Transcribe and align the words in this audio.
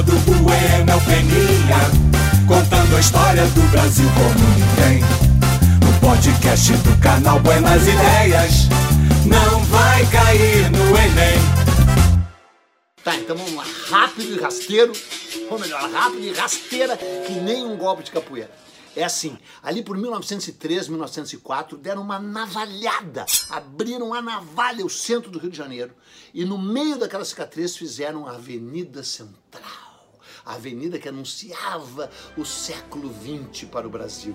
Eduardo 0.00 0.18
Bueno 0.42 0.98
Peninha, 1.04 1.78
contando 2.48 2.96
a 2.96 3.00
história 3.00 3.44
do 3.48 3.60
Brasil 3.70 4.08
como 4.14 4.48
ninguém. 4.56 5.02
No 5.84 6.00
podcast 6.00 6.72
do 6.72 6.98
canal 7.02 7.38
Buenas 7.40 7.82
Ideias, 7.82 8.68
não 9.26 9.62
vai 9.64 10.06
cair 10.06 10.70
no 10.70 10.96
Enem. 10.96 11.38
Tá, 13.04 13.14
então 13.14 13.36
vamos 13.36 13.52
lá. 13.52 13.64
Rápido 13.90 14.36
e 14.36 14.40
rasteiro, 14.40 14.92
ou 15.50 15.58
melhor, 15.58 15.90
rápido 15.90 16.24
e 16.24 16.32
rasteira, 16.32 16.96
que 16.96 17.32
nem 17.34 17.66
um 17.66 17.76
golpe 17.76 18.02
de 18.02 18.10
capoeira. 18.10 18.50
É 18.96 19.04
assim, 19.04 19.38
ali 19.62 19.84
por 19.84 19.98
1903, 19.98 20.88
1904, 20.88 21.76
deram 21.76 22.00
uma 22.00 22.18
navalhada, 22.18 23.26
abriram 23.50 24.14
a 24.14 24.22
navalha 24.22 24.84
o 24.84 24.90
centro 24.90 25.30
do 25.30 25.38
Rio 25.38 25.50
de 25.50 25.58
Janeiro 25.58 25.94
e 26.32 26.44
no 26.46 26.56
meio 26.56 26.98
daquela 26.98 27.24
cicatriz 27.24 27.76
fizeram 27.76 28.26
a 28.26 28.32
Avenida 28.32 29.04
Central. 29.04 29.89
A 30.50 30.54
avenida 30.54 30.98
que 30.98 31.08
anunciava 31.08 32.10
o 32.36 32.44
século 32.44 33.14
XX 33.14 33.68
para 33.68 33.86
o 33.86 33.90
Brasil, 33.90 34.34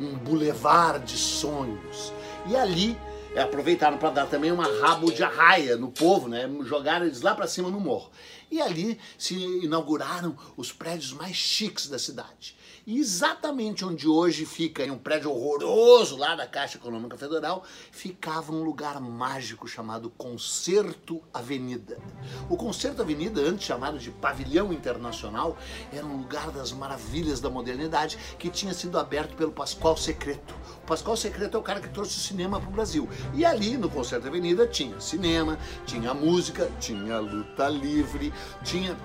um 0.00 0.12
bulevar 0.18 0.98
de 0.98 1.16
sonhos. 1.16 2.12
E 2.48 2.56
ali 2.56 2.98
é, 3.32 3.42
aproveitaram 3.42 3.96
para 3.96 4.10
dar 4.10 4.26
também 4.26 4.50
uma 4.50 4.66
rabo 4.80 5.12
de 5.12 5.22
arraia 5.22 5.76
no 5.76 5.88
povo, 5.92 6.28
né? 6.28 6.50
Jogaram 6.64 7.06
eles 7.06 7.20
lá 7.20 7.32
para 7.32 7.46
cima 7.46 7.70
no 7.70 7.78
morro. 7.78 8.10
E 8.50 8.60
ali 8.60 8.98
se 9.16 9.34
inauguraram 9.34 10.36
os 10.56 10.72
prédios 10.72 11.12
mais 11.12 11.36
chiques 11.36 11.86
da 11.86 11.98
cidade. 11.98 12.56
E 12.84 12.98
exatamente 12.98 13.84
onde 13.84 14.08
hoje 14.08 14.44
fica 14.44 14.82
um 14.92 14.98
prédio 14.98 15.30
horroroso 15.30 16.16
lá 16.16 16.34
da 16.34 16.48
Caixa 16.48 16.78
Econômica 16.78 17.16
Federal, 17.16 17.62
ficava 17.92 18.50
um 18.50 18.64
lugar 18.64 19.00
mágico 19.00 19.68
chamado 19.68 20.10
Concerto 20.10 21.22
Avenida. 21.32 21.96
O 22.50 22.56
Concerto 22.56 23.00
Avenida, 23.00 23.40
antes 23.40 23.66
chamado 23.66 24.00
de 24.00 24.10
Pavilhão 24.10 24.72
Internacional, 24.72 25.56
era 25.92 26.04
um 26.04 26.16
lugar 26.16 26.50
das 26.50 26.72
maravilhas 26.72 27.40
da 27.40 27.48
modernidade 27.48 28.18
que 28.36 28.50
tinha 28.50 28.74
sido 28.74 28.98
aberto 28.98 29.36
pelo 29.36 29.52
Pascoal 29.52 29.96
Secreto. 29.96 30.52
O 30.82 30.86
Pascoal 30.86 31.16
Secreto 31.16 31.56
é 31.56 31.60
o 31.60 31.62
cara 31.62 31.80
que 31.80 31.88
trouxe 31.88 32.16
o 32.16 32.20
cinema 32.20 32.58
para 32.58 32.68
o 32.68 32.72
Brasil. 32.72 33.08
E 33.32 33.44
ali 33.44 33.76
no 33.76 33.88
Concerto 33.88 34.26
Avenida 34.26 34.66
tinha 34.66 35.00
cinema, 35.00 35.56
tinha 35.86 36.12
música, 36.12 36.68
tinha 36.80 37.20
luta 37.20 37.68
livre, 37.68 38.32
tinha 38.64 38.96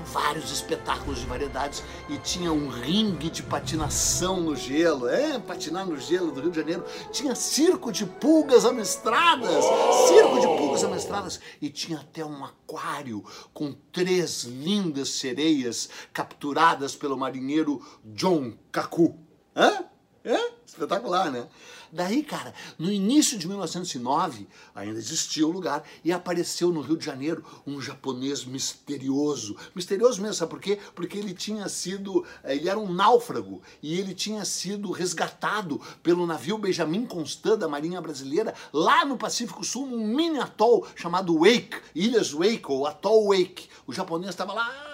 vários 0.00 0.50
espetáculos 0.50 1.20
de 1.20 1.26
variedades 1.26 1.82
e 2.08 2.16
tinha 2.18 2.52
um 2.52 2.68
ringue 2.68 3.30
de 3.30 3.42
patinação 3.42 4.40
no 4.40 4.56
gelo, 4.56 5.08
é, 5.08 5.38
patinar 5.38 5.86
no 5.86 5.98
gelo 5.98 6.30
do 6.30 6.40
Rio 6.40 6.50
de 6.50 6.56
Janeiro. 6.58 6.84
Tinha 7.12 7.34
circo 7.34 7.92
de 7.92 8.06
pulgas 8.06 8.64
amestradas, 8.64 9.64
circo 10.08 10.40
de 10.40 10.46
pulgas 10.46 10.84
amestradas 10.84 11.40
e 11.60 11.68
tinha 11.68 11.98
até 11.98 12.24
um 12.24 12.44
aquário 12.44 13.24
com 13.52 13.72
três 13.92 14.44
lindas 14.44 15.10
sereias 15.10 15.88
capturadas 16.12 16.94
pelo 16.94 17.16
marinheiro 17.16 17.84
John 18.04 18.52
Kaku. 18.72 19.18
Hã? 19.54 19.89
É? 20.24 20.52
Espetacular, 20.66 21.30
né? 21.30 21.48
Daí, 21.92 22.22
cara, 22.22 22.54
no 22.78 22.92
início 22.92 23.38
de 23.38 23.48
1909, 23.48 24.46
ainda 24.74 24.98
existia 24.98 25.46
o 25.46 25.50
lugar 25.50 25.82
e 26.04 26.12
apareceu 26.12 26.70
no 26.70 26.82
Rio 26.82 26.96
de 26.96 27.04
Janeiro 27.04 27.44
um 27.66 27.80
japonês 27.80 28.44
misterioso. 28.44 29.56
Misterioso 29.74 30.20
mesmo, 30.20 30.34
sabe 30.34 30.50
por 30.50 30.60
quê? 30.60 30.78
Porque 30.94 31.18
ele 31.18 31.34
tinha 31.34 31.68
sido, 31.68 32.24
eh, 32.44 32.54
ele 32.54 32.68
era 32.68 32.78
um 32.78 32.92
náufrago 32.92 33.60
e 33.82 33.98
ele 33.98 34.14
tinha 34.14 34.44
sido 34.44 34.92
resgatado 34.92 35.80
pelo 36.02 36.26
navio 36.26 36.58
Benjamin 36.58 37.06
Constant 37.06 37.58
da 37.58 37.66
Marinha 37.66 38.00
Brasileira 38.00 38.54
lá 38.72 39.04
no 39.04 39.16
Pacífico 39.16 39.64
Sul, 39.64 39.86
num 39.86 40.06
mini 40.06 40.38
atol 40.38 40.86
chamado 40.94 41.38
Wake, 41.38 41.80
Ilhas 41.94 42.32
Wake 42.32 42.66
ou 42.68 42.86
Atol 42.86 43.28
Wake. 43.30 43.68
O 43.86 43.92
japonês 43.92 44.30
estava 44.30 44.52
lá 44.52 44.89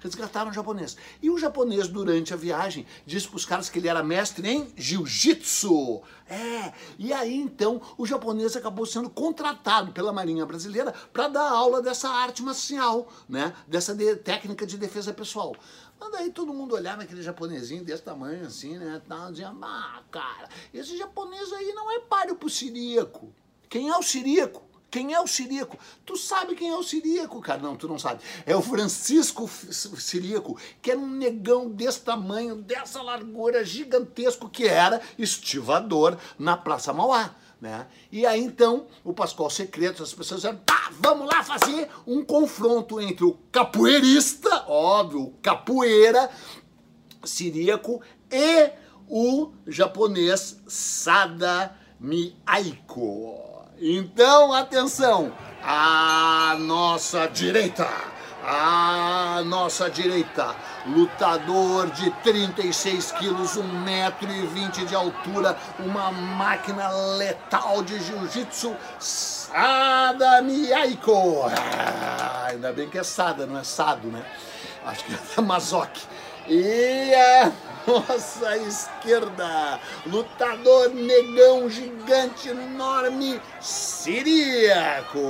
resgataram 0.00 0.50
o 0.50 0.54
japonês. 0.54 0.96
E 1.22 1.30
o 1.30 1.38
japonês, 1.38 1.88
durante 1.88 2.34
a 2.34 2.36
viagem, 2.36 2.86
disse 3.06 3.28
para 3.28 3.36
os 3.36 3.46
caras 3.46 3.68
que 3.68 3.78
ele 3.78 3.88
era 3.88 4.02
mestre 4.02 4.48
em 4.48 4.72
jiu-jitsu. 4.76 6.02
É, 6.26 6.72
e 6.98 7.12
aí 7.12 7.34
então 7.34 7.80
o 7.98 8.06
japonês 8.06 8.56
acabou 8.56 8.86
sendo 8.86 9.10
contratado 9.10 9.92
pela 9.92 10.12
Marinha 10.12 10.46
Brasileira 10.46 10.92
para 11.12 11.28
dar 11.28 11.50
aula 11.50 11.82
dessa 11.82 12.08
arte 12.08 12.42
marcial, 12.42 13.08
né? 13.28 13.54
Dessa 13.66 13.94
de, 13.94 14.16
técnica 14.16 14.66
de 14.66 14.76
defesa 14.76 15.12
pessoal. 15.12 15.54
Mas 15.98 16.10
daí 16.10 16.30
todo 16.30 16.52
mundo 16.52 16.74
olhava 16.74 17.02
aquele 17.02 17.22
japonesinho 17.22 17.84
desse 17.84 18.02
tamanho 18.02 18.46
assim, 18.46 18.76
né? 18.76 19.00
Dizia, 19.30 19.54
ah, 19.62 20.02
cara, 20.10 20.48
esse 20.72 20.96
japonês 20.96 21.52
aí 21.52 21.72
não 21.72 21.90
é 21.92 22.00
páreo 22.00 22.36
pro 22.36 22.50
siríaco. 22.50 23.32
Quem 23.68 23.88
é 23.88 23.96
o 23.96 24.02
siríaco? 24.02 24.62
Quem 24.94 25.12
é 25.12 25.20
o 25.20 25.26
Siríaco? 25.26 25.76
Tu 26.06 26.16
sabe 26.16 26.54
quem 26.54 26.70
é 26.70 26.76
o 26.76 26.82
Siríaco, 26.84 27.40
cara? 27.40 27.60
Não, 27.60 27.74
tu 27.74 27.88
não 27.88 27.98
sabe. 27.98 28.22
É 28.46 28.54
o 28.54 28.62
Francisco 28.62 29.48
Siríaco, 29.48 30.56
que 30.80 30.92
era 30.92 31.00
um 31.00 31.08
negão 31.08 31.68
desse 31.68 32.02
tamanho, 32.02 32.54
dessa 32.54 33.02
largura, 33.02 33.64
gigantesco, 33.64 34.48
que 34.48 34.68
era 34.68 35.02
estivador 35.18 36.16
na 36.38 36.56
Praça 36.56 36.92
Mauá. 36.92 37.34
Né? 37.60 37.88
E 38.12 38.24
aí 38.24 38.40
então 38.40 38.86
o 39.02 39.12
Pascoal 39.12 39.50
Secreto, 39.50 40.00
as 40.00 40.14
pessoas 40.14 40.42
disseram, 40.42 40.60
tá, 40.64 40.92
vamos 41.00 41.26
lá 41.26 41.42
fazer 41.42 41.90
um 42.06 42.24
confronto 42.24 43.00
entre 43.00 43.24
o 43.24 43.36
capoeirista, 43.50 44.64
óbvio, 44.68 45.34
capoeira 45.42 46.30
siríaco 47.24 48.00
e 48.30 48.70
o 49.08 49.54
japonês 49.66 50.62
Sada 50.68 51.76
Miaiko. 51.98 53.53
Então, 53.86 54.50
atenção, 54.54 55.30
a 55.62 56.56
nossa 56.58 57.26
direita, 57.26 57.86
a 58.42 59.42
nossa 59.44 59.90
direita, 59.90 60.56
lutador 60.86 61.90
de 61.90 62.10
36 62.22 63.12
quilos, 63.12 63.58
1,20m 63.58 64.86
de 64.86 64.94
altura, 64.94 65.58
uma 65.78 66.10
máquina 66.10 66.88
letal 67.18 67.82
de 67.82 68.02
jiu-jitsu, 68.02 68.74
Sada 68.98 70.40
Miyaiko. 70.40 71.42
Ah, 71.44 72.46
ainda 72.48 72.72
bem 72.72 72.88
que 72.88 72.96
é 72.96 73.04
Sada, 73.04 73.44
não 73.44 73.58
é 73.58 73.64
Sado, 73.64 74.08
né? 74.08 74.24
Acho 74.86 75.04
que 75.04 75.14
é 75.36 75.42
Mazoki. 75.42 76.00
E 76.48 77.14
a 77.14 77.52
nossa 77.86 78.56
esquerda, 78.58 79.80
lutador 80.06 80.90
negão 80.90 81.68
gigante 81.68 82.48
enorme, 82.48 83.40
Siríaco. 83.60 85.20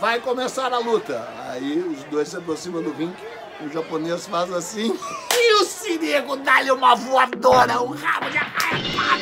Vai 0.00 0.20
começar 0.20 0.72
a 0.72 0.78
luta. 0.78 1.28
Aí 1.48 1.78
os 1.78 2.04
dois 2.04 2.28
se 2.28 2.36
aproximam 2.36 2.82
do 2.82 2.92
ringue, 2.92 3.16
o 3.60 3.68
japonês 3.68 4.26
faz 4.26 4.52
assim 4.52 4.96
e 5.34 5.54
o 5.54 5.64
Siríaco 5.64 6.36
dá-lhe 6.36 6.70
uma 6.70 6.94
voadora, 6.94 7.82
um 7.82 7.90
rabo 7.90 8.30
de 8.30 8.38
arraia, 8.38 9.18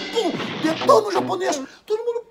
detona 0.63 1.09
o 1.09 1.13
japonês. 1.13 1.63
Todo 1.85 2.05
mundo 2.05 2.27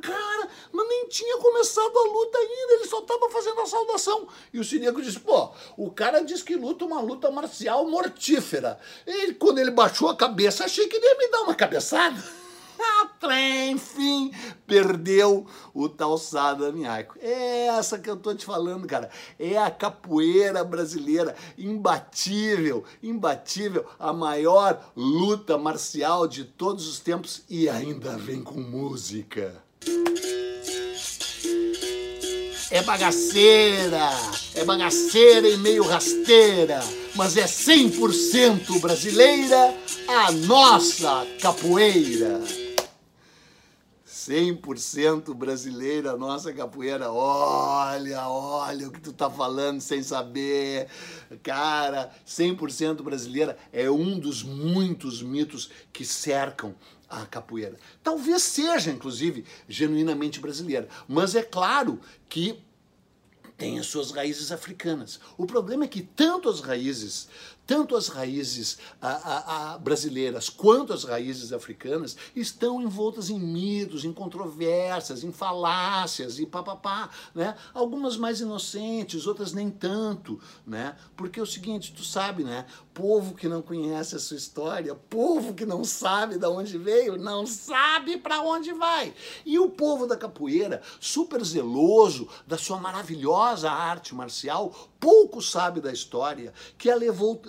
cara, 0.00 0.48
mas 0.76 0.88
nem 0.88 1.08
tinha 1.08 1.38
começado 1.38 1.98
a 1.98 2.02
luta 2.02 2.36
ainda, 2.36 2.74
ele 2.74 2.84
só 2.84 2.98
estava 2.98 3.30
fazendo 3.30 3.60
a 3.62 3.66
saudação. 3.66 4.28
E 4.52 4.60
o 4.60 4.64
Sinego 4.64 5.00
disse, 5.00 5.18
pô, 5.18 5.50
o 5.74 5.90
cara 5.90 6.20
diz 6.20 6.42
que 6.42 6.54
luta 6.54 6.84
uma 6.84 7.00
luta 7.00 7.30
marcial 7.30 7.88
mortífera. 7.88 8.78
E 9.06 9.32
quando 9.32 9.58
ele 9.58 9.70
baixou 9.70 10.10
a 10.10 10.16
cabeça, 10.16 10.64
achei 10.64 10.86
que 10.86 10.96
ele 10.96 11.06
ia 11.06 11.16
me 11.16 11.28
dar 11.28 11.42
uma 11.42 11.54
cabeçada. 11.54 12.22
Enfim, 13.70 14.30
perdeu 14.66 15.46
o 15.72 15.88
tal 15.88 16.18
Sada 16.18 16.70
Miaico. 16.70 17.16
É 17.22 17.68
essa 17.68 17.98
que 17.98 18.10
eu 18.10 18.16
tô 18.16 18.34
te 18.34 18.44
falando, 18.44 18.86
cara. 18.86 19.08
É 19.38 19.56
a 19.56 19.70
capoeira 19.70 20.62
brasileira, 20.62 21.34
imbatível, 21.56 22.84
imbatível, 23.02 23.86
a 23.98 24.12
maior 24.12 24.92
luta 24.94 25.56
marcial 25.56 26.28
de 26.28 26.44
todos 26.44 26.86
os 26.86 27.00
tempos 27.00 27.44
e 27.48 27.66
ainda 27.66 28.18
vem 28.18 28.42
com 28.42 28.60
música. 28.60 29.64
É 32.70 32.82
bagaceira, 32.82 34.10
é 34.54 34.64
bagaceira 34.64 35.48
e 35.48 35.56
meio 35.56 35.84
rasteira, 35.84 36.82
mas 37.14 37.36
é 37.36 37.44
100% 37.44 38.80
brasileira 38.80 39.72
a 40.08 40.32
nossa 40.32 41.24
capoeira. 41.40 42.65
100% 44.26 45.32
brasileira 45.34 46.16
nossa 46.16 46.52
capoeira. 46.52 47.12
Olha, 47.12 48.28
olha 48.28 48.88
o 48.88 48.90
que 48.90 49.00
tu 49.00 49.12
tá 49.12 49.30
falando 49.30 49.80
sem 49.80 50.02
saber. 50.02 50.88
Cara, 51.42 52.10
100% 52.26 53.02
brasileira 53.02 53.56
é 53.72 53.88
um 53.88 54.18
dos 54.18 54.42
muitos 54.42 55.22
mitos 55.22 55.70
que 55.92 56.04
cercam 56.04 56.74
a 57.08 57.24
capoeira. 57.24 57.76
Talvez 58.02 58.42
seja, 58.42 58.90
inclusive, 58.90 59.44
genuinamente 59.68 60.40
brasileira. 60.40 60.88
Mas 61.06 61.36
é 61.36 61.42
claro 61.42 62.00
que 62.28 62.58
tem 63.56 63.78
as 63.78 63.86
suas 63.86 64.10
raízes 64.10 64.52
africanas. 64.52 65.20
O 65.38 65.46
problema 65.46 65.84
é 65.84 65.88
que 65.88 66.02
tanto 66.02 66.48
as 66.48 66.60
raízes 66.60 67.28
tanto 67.66 67.96
as 67.96 68.08
raízes 68.08 68.78
a, 69.00 69.08
a, 69.08 69.74
a 69.74 69.78
brasileiras 69.78 70.48
quanto 70.48 70.92
as 70.92 71.04
raízes 71.04 71.52
africanas 71.52 72.16
estão 72.34 72.80
envoltas 72.80 73.28
em 73.28 73.38
mitos, 73.38 74.04
em 74.04 74.12
controvérsias, 74.12 75.24
em 75.24 75.32
falácias 75.32 76.38
e 76.38 76.46
papapá, 76.46 77.10
né? 77.34 77.56
Algumas 77.74 78.16
mais 78.16 78.40
inocentes, 78.40 79.26
outras 79.26 79.52
nem 79.52 79.70
tanto, 79.70 80.40
né? 80.66 80.96
Porque 81.16 81.40
é 81.40 81.42
o 81.42 81.46
seguinte, 81.46 81.92
tu 81.92 82.04
sabe, 82.04 82.44
né? 82.44 82.66
Povo 82.94 83.34
que 83.34 83.48
não 83.48 83.60
conhece 83.60 84.16
a 84.16 84.18
sua 84.18 84.36
história, 84.36 84.94
povo 84.94 85.54
que 85.54 85.66
não 85.66 85.84
sabe 85.84 86.38
de 86.38 86.46
onde 86.46 86.78
veio, 86.78 87.16
não 87.16 87.46
sabe 87.46 88.16
para 88.16 88.40
onde 88.42 88.72
vai. 88.72 89.12
E 89.44 89.58
o 89.58 89.68
povo 89.68 90.06
da 90.06 90.16
capoeira, 90.16 90.80
super 91.00 91.44
zeloso 91.44 92.28
da 92.46 92.56
sua 92.56 92.78
maravilhosa 92.78 93.70
arte 93.70 94.14
marcial, 94.14 94.74
pouco 94.98 95.40
sabe 95.40 95.80
da 95.80 95.92
história 95.92 96.52
que 96.78 96.90
a 96.90 96.94
levou 96.94 97.40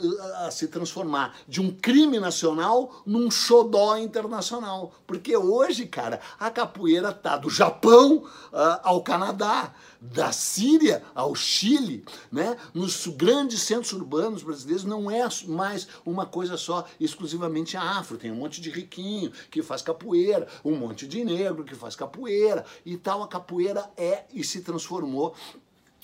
a 0.45 0.51
se 0.51 0.67
transformar 0.67 1.35
de 1.47 1.61
um 1.61 1.71
crime 1.71 2.19
nacional 2.19 3.01
num 3.05 3.29
xodó 3.31 3.97
internacional. 3.97 4.93
Porque 5.05 5.35
hoje, 5.35 5.85
cara, 5.85 6.19
a 6.39 6.49
capoeira 6.49 7.11
tá 7.11 7.37
do 7.37 7.49
Japão 7.49 8.17
uh, 8.17 8.79
ao 8.83 9.01
Canadá, 9.01 9.73
da 9.99 10.31
Síria 10.31 11.03
ao 11.15 11.33
Chile, 11.33 12.05
né? 12.31 12.55
Nos 12.73 13.07
grandes 13.07 13.61
centros 13.61 13.93
urbanos 13.93 14.43
brasileiros 14.43 14.83
não 14.83 15.09
é 15.09 15.27
mais 15.47 15.87
uma 16.05 16.25
coisa 16.25 16.55
só 16.57 16.85
exclusivamente 16.99 17.75
afro. 17.75 18.17
Tem 18.17 18.31
um 18.31 18.35
monte 18.35 18.61
de 18.61 18.69
riquinho 18.69 19.31
que 19.49 19.63
faz 19.63 19.81
capoeira, 19.81 20.47
um 20.63 20.75
monte 20.75 21.07
de 21.07 21.23
negro 21.23 21.63
que 21.63 21.75
faz 21.75 21.95
capoeira 21.95 22.63
e 22.85 22.95
tal. 22.97 23.23
A 23.23 23.27
capoeira 23.27 23.89
é 23.97 24.25
e 24.33 24.43
se 24.43 24.61
transformou 24.61 25.35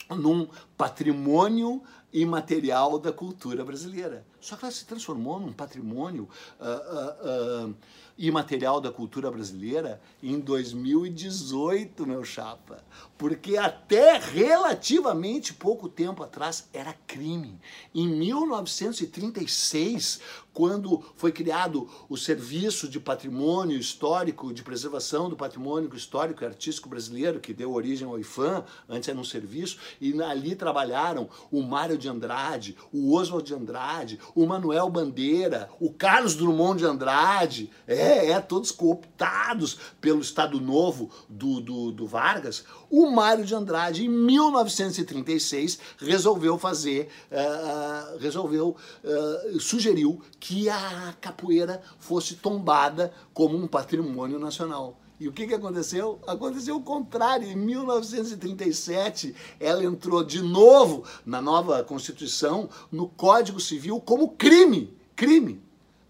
num 0.10 0.48
patrimônio 0.78 1.82
imaterial 2.12 3.00
da 3.00 3.12
cultura 3.12 3.66
brasileira. 3.66 4.26
Só 4.40 4.56
que 4.56 4.66
ela 4.66 4.72
se 4.72 4.86
transformou 4.86 5.40
num 5.40 5.52
patrimônio 5.52 6.30
uh, 6.60 7.66
uh, 7.66 7.70
uh, 7.70 7.76
imaterial 8.18 8.80
da 8.80 8.90
cultura 8.92 9.30
brasileira 9.32 10.00
em 10.22 10.40
2018, 10.40 12.06
meu 12.06 12.24
chapa. 12.24 12.84
Porque 13.18 13.58
até 13.58 14.18
relativamente 14.18 15.54
pouco 15.54 15.90
tempo 15.90 16.24
atrás 16.24 16.70
era 16.74 16.94
crime. 17.08 17.60
Em 17.94 18.08
1936, 18.08 20.22
quando 20.54 21.04
foi 21.16 21.32
criado 21.32 21.90
o 22.08 22.16
Serviço 22.16 22.88
de 22.88 23.00
Patrimônio 23.00 23.78
Histórico, 23.78 24.54
de 24.54 24.62
Preservação 24.62 25.28
do 25.28 25.36
Patrimônio 25.36 25.90
Histórico 25.96 26.44
e 26.44 26.48
Artístico 26.48 26.88
Brasileiro, 26.88 27.40
que 27.40 27.54
deu 27.54 27.74
origem 27.74 28.08
ao 28.08 28.20
IFAM, 28.20 28.64
antes 28.88 29.10
era 29.10 29.18
um 29.18 29.24
serviço, 29.24 29.80
e 30.00 30.22
ali 30.22 30.56
trabalharam 30.56 31.28
o 31.52 31.64
Mário 31.64 31.98
de 31.98 32.08
Andrade, 32.08 32.78
o 32.92 33.16
Oswald 33.16 33.48
de 33.48 33.56
Andrade, 33.56 34.20
o 34.36 34.46
Manuel 34.46 34.90
Bandeira, 34.90 35.70
o 35.80 35.92
Carlos 35.92 36.36
Drummond 36.36 36.80
de 36.80 36.86
Andrade, 36.86 37.72
é, 37.88 38.03
é 38.04 38.40
todos 38.40 38.72
cooptados 38.72 39.78
pelo 40.00 40.22
Estado 40.22 40.60
Novo 40.60 41.10
do, 41.28 41.60
do, 41.60 41.92
do 41.92 42.08
Vargas, 42.08 42.64
o 42.90 43.10
Mário 43.10 43.46
de 43.46 43.56
Andrade, 43.56 44.06
em 44.06 44.10
1936, 44.10 45.80
resolveu 45.98 46.58
fazer, 46.58 47.10
uh, 47.32 48.18
resolveu, 48.20 48.76
uh, 49.04 49.60
sugeriu 49.60 50.22
que 50.40 50.70
a 50.70 51.16
capoeira 51.20 51.82
fosse 52.00 52.36
tombada 52.36 53.12
como 53.34 53.58
um 53.58 53.68
patrimônio 53.68 54.40
nacional. 54.40 55.00
E 55.20 55.28
o 55.28 55.32
que, 55.32 55.48
que 55.48 55.54
aconteceu? 55.54 56.20
Aconteceu 56.28 56.76
o 56.76 56.82
contrário. 56.82 57.48
Em 57.48 57.56
1937, 57.56 59.34
ela 59.60 59.84
entrou 59.84 60.24
de 60.24 60.42
novo 60.42 61.06
na 61.26 61.42
nova 61.42 61.84
Constituição, 61.84 62.70
no 62.92 63.08
Código 63.08 63.60
Civil, 63.60 64.02
como 64.02 64.32
crime. 64.32 64.98
Crime. 65.16 65.62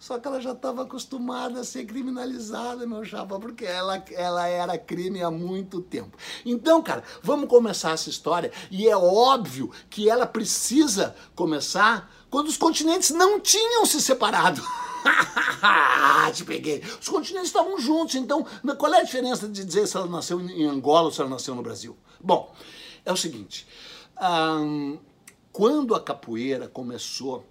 Só 0.03 0.19
que 0.19 0.27
ela 0.27 0.41
já 0.41 0.51
estava 0.51 0.81
acostumada 0.81 1.61
a 1.61 1.63
ser 1.63 1.85
criminalizada, 1.85 2.85
meu 2.85 3.05
chapa, 3.05 3.39
porque 3.39 3.63
ela, 3.63 4.03
ela 4.11 4.45
era 4.49 4.77
crime 4.77 5.23
há 5.23 5.31
muito 5.31 5.79
tempo. 5.79 6.17
Então, 6.45 6.83
cara, 6.83 7.05
vamos 7.21 7.47
começar 7.47 7.91
essa 7.91 8.09
história. 8.09 8.51
E 8.69 8.85
é 8.85 8.97
óbvio 8.97 9.71
que 9.89 10.09
ela 10.09 10.27
precisa 10.27 11.15
começar 11.33 12.13
quando 12.29 12.49
os 12.49 12.57
continentes 12.57 13.11
não 13.11 13.39
tinham 13.39 13.85
se 13.85 14.01
separado. 14.01 14.61
Te 16.35 16.43
peguei. 16.43 16.83
Os 16.99 17.07
continentes 17.07 17.47
estavam 17.47 17.79
juntos, 17.79 18.15
então 18.15 18.45
qual 18.77 18.93
é 18.93 18.99
a 18.99 19.03
diferença 19.05 19.47
de 19.47 19.63
dizer 19.63 19.87
se 19.87 19.95
ela 19.95 20.07
nasceu 20.07 20.41
em 20.41 20.65
Angola 20.65 21.05
ou 21.05 21.11
se 21.13 21.21
ela 21.21 21.29
nasceu 21.29 21.55
no 21.55 21.63
Brasil? 21.63 21.95
Bom, 22.19 22.53
é 23.05 23.13
o 23.13 23.15
seguinte: 23.15 23.65
quando 25.53 25.95
a 25.95 26.01
capoeira 26.01 26.67
começou 26.67 27.45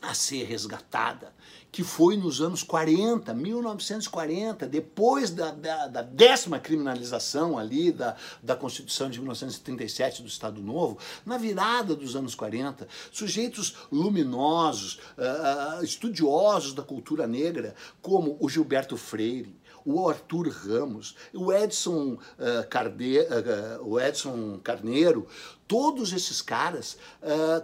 a 0.00 0.14
ser 0.14 0.44
resgatada, 0.44 1.34
que 1.72 1.84
foi 1.84 2.16
nos 2.16 2.40
anos 2.40 2.62
40, 2.62 3.32
1940, 3.32 4.66
depois 4.66 5.30
da, 5.30 5.52
da, 5.52 5.86
da, 5.86 6.02
décima 6.02 6.58
criminalização 6.58 7.58
ali 7.58 7.92
da, 7.92 8.16
da 8.42 8.56
Constituição 8.56 9.08
de 9.08 9.18
1937 9.18 10.22
do 10.22 10.28
Estado 10.28 10.60
Novo, 10.60 10.98
na 11.24 11.38
virada 11.38 11.94
dos 11.94 12.16
anos 12.16 12.34
40, 12.34 12.88
sujeitos 13.12 13.76
luminosos, 13.90 15.00
uh, 15.16 15.84
estudiosos 15.84 16.74
da 16.74 16.82
cultura 16.82 17.26
negra, 17.26 17.74
como 18.02 18.36
o 18.40 18.48
Gilberto 18.48 18.96
Freire, 18.96 19.58
o 19.84 20.08
Arthur 20.08 20.48
Ramos, 20.48 21.16
o 21.32 21.52
Edson, 21.52 22.14
uh, 22.14 22.68
Carde, 22.68 23.20
uh, 23.20 23.88
o 23.88 23.98
Edson 23.98 24.58
Carneiro, 24.62 25.26
todos 25.68 26.12
esses 26.12 26.42
caras 26.42 26.98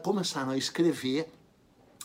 começaram 0.05 0.51
a 0.51 0.57
escrever 0.57 1.29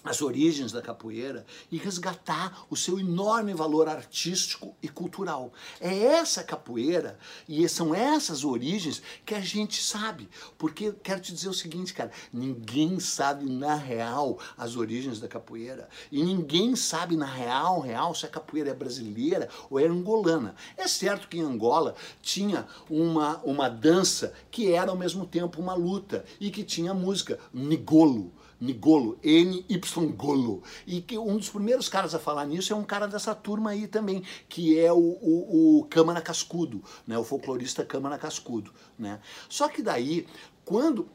as 0.03 0.21
origens 0.21 0.71
da 0.71 0.81
capoeira 0.81 1.45
e 1.71 1.77
resgatar 1.77 2.65
o 2.69 2.75
seu 2.75 2.99
enorme 2.99 3.53
valor 3.53 3.87
artístico 3.87 4.75
e 4.81 4.87
cultural. 4.87 5.53
É 5.79 5.95
essa 5.95 6.43
capoeira 6.43 7.19
e 7.47 7.67
são 7.69 7.93
essas 7.93 8.43
origens 8.43 9.01
que 9.25 9.35
a 9.35 9.41
gente 9.41 9.81
sabe. 9.81 10.27
Porque 10.57 10.91
quero 11.03 11.21
te 11.21 11.33
dizer 11.33 11.49
o 11.49 11.53
seguinte, 11.53 11.93
cara, 11.93 12.11
ninguém 12.33 12.99
sabe 12.99 13.45
na 13.45 13.75
real 13.75 14.39
as 14.57 14.75
origens 14.75 15.19
da 15.19 15.27
capoeira 15.27 15.87
e 16.11 16.23
ninguém 16.23 16.75
sabe 16.75 17.15
na 17.15 17.25
real, 17.25 17.79
real 17.79 18.15
se 18.15 18.25
a 18.25 18.29
capoeira 18.29 18.71
é 18.71 18.73
brasileira 18.73 19.49
ou 19.69 19.79
é 19.79 19.85
angolana. 19.85 20.55
É 20.75 20.87
certo 20.87 21.27
que 21.27 21.37
em 21.37 21.41
Angola 21.41 21.95
tinha 22.21 22.67
uma 22.89 23.41
uma 23.43 23.69
dança 23.69 24.33
que 24.49 24.71
era 24.71 24.91
ao 24.91 24.97
mesmo 24.97 25.25
tempo 25.25 25.61
uma 25.61 25.73
luta 25.73 26.25
e 26.39 26.49
que 26.49 26.63
tinha 26.63 26.93
música, 26.93 27.39
nigolo 28.61 28.91
Nigolo, 28.91 29.19
N-Y-Golo. 29.23 30.63
E 30.85 31.01
que 31.01 31.17
um 31.17 31.37
dos 31.37 31.49
primeiros 31.49 31.89
caras 31.89 32.13
a 32.13 32.19
falar 32.19 32.45
nisso 32.45 32.71
é 32.71 32.75
um 32.75 32.83
cara 32.83 33.07
dessa 33.07 33.33
turma 33.33 33.71
aí 33.71 33.87
também, 33.87 34.23
que 34.47 34.79
é 34.79 34.91
o, 34.93 34.97
o, 34.97 35.79
o 35.79 35.83
Câmara 35.85 36.21
Cascudo, 36.21 36.83
né? 37.05 37.17
o 37.17 37.23
folclorista 37.23 37.83
Câmara 37.83 38.17
Cascudo. 38.17 38.71
Né? 38.97 39.19
Só 39.49 39.67
que 39.67 39.81
daí, 39.81 40.27
quando 40.63 41.09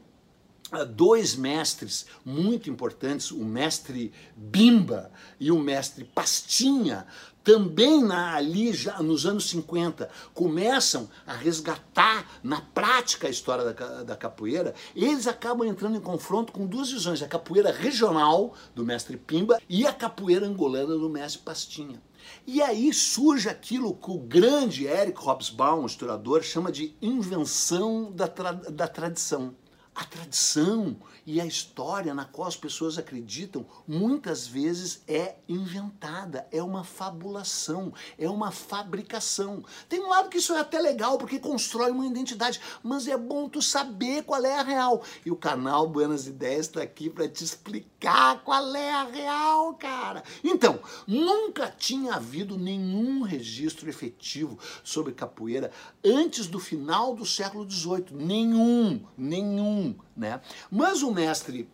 dois 0.87 1.35
mestres 1.35 2.05
muito 2.25 2.69
importantes, 2.69 3.31
o 3.31 3.43
mestre 3.43 4.11
Bimba 4.35 5.11
e 5.39 5.51
o 5.51 5.59
mestre 5.59 6.03
Pastinha, 6.03 7.07
também 7.47 8.03
na, 8.03 8.35
ali 8.35 8.73
já 8.73 9.01
nos 9.01 9.25
anos 9.25 9.49
50 9.49 10.09
começam 10.33 11.09
a 11.25 11.33
resgatar 11.33 12.29
na 12.43 12.59
prática 12.59 13.27
a 13.27 13.29
história 13.29 13.73
da, 13.73 14.03
da 14.03 14.17
capoeira, 14.17 14.75
eles 14.93 15.27
acabam 15.27 15.65
entrando 15.65 15.95
em 15.95 16.01
confronto 16.01 16.51
com 16.51 16.67
duas 16.67 16.91
visões, 16.91 17.21
a 17.21 17.27
capoeira 17.27 17.71
regional 17.71 18.53
do 18.75 18.83
mestre 18.83 19.15
Pimba 19.15 19.61
e 19.69 19.87
a 19.87 19.93
capoeira 19.93 20.45
angolana 20.45 20.97
do 20.97 21.09
mestre 21.09 21.41
Pastinha. 21.41 22.01
E 22.45 22.61
aí 22.61 22.93
surge 22.93 23.47
aquilo 23.47 23.93
que 23.93 24.11
o 24.11 24.17
grande 24.17 24.85
Eric 24.85 25.17
Hobsbawm, 25.17 25.85
historiador, 25.85 26.43
chama 26.43 26.69
de 26.69 26.97
invenção 27.01 28.11
da, 28.11 28.27
tra 28.27 28.51
da 28.51 28.89
tradição 28.89 29.55
a 29.97 30.05
tradição 30.05 30.95
e 31.27 31.41
a 31.41 31.45
história 31.45 32.13
na 32.13 32.23
qual 32.23 32.47
as 32.47 32.55
pessoas 32.55 32.97
acreditam 32.97 33.65
muitas 33.85 34.47
vezes 34.47 35.01
é 35.05 35.35
inventada, 35.45 36.47
é 36.53 36.63
uma 36.63 36.85
fabulação, 36.85 37.93
é 38.17 38.29
uma 38.29 38.49
fabricação. 38.49 39.61
Tem 39.89 39.99
um 39.99 40.07
lado 40.07 40.29
que 40.29 40.37
isso 40.37 40.53
é 40.53 40.61
até 40.61 40.79
legal 40.79 41.17
porque 41.17 41.37
constrói 41.37 41.91
uma 41.91 42.07
identidade, 42.07 42.61
mas 42.81 43.09
é 43.09 43.17
bom 43.17 43.49
tu 43.49 43.61
saber 43.61 44.23
qual 44.23 44.45
é 44.45 44.57
a 44.57 44.63
real. 44.63 45.03
E 45.25 45.29
o 45.29 45.35
canal 45.35 45.89
Buenas 45.89 46.27
Ideias 46.27 46.67
está 46.67 46.81
aqui 46.81 47.09
para 47.09 47.27
te 47.27 47.43
explicar 47.43 48.41
qual 48.45 48.73
é 48.73 48.91
a 48.93 49.03
real, 49.03 49.73
cara. 49.73 50.23
Então, 50.41 50.79
nunca 51.05 51.67
tinha 51.77 52.13
havido 52.13 52.57
nenhum 52.57 53.21
registro 53.23 53.89
efetivo 53.89 54.57
sobre 54.81 55.11
capoeira 55.11 55.71
antes 56.05 56.47
do 56.47 56.57
final 56.57 57.13
do 57.13 57.25
século 57.25 57.69
XVIII. 57.69 58.13
Nenhum, 58.13 59.05
nenhum 59.17 59.93
né? 60.17 60.41
Mas 60.71 61.03
o 61.03 61.11
mestre 61.17 61.67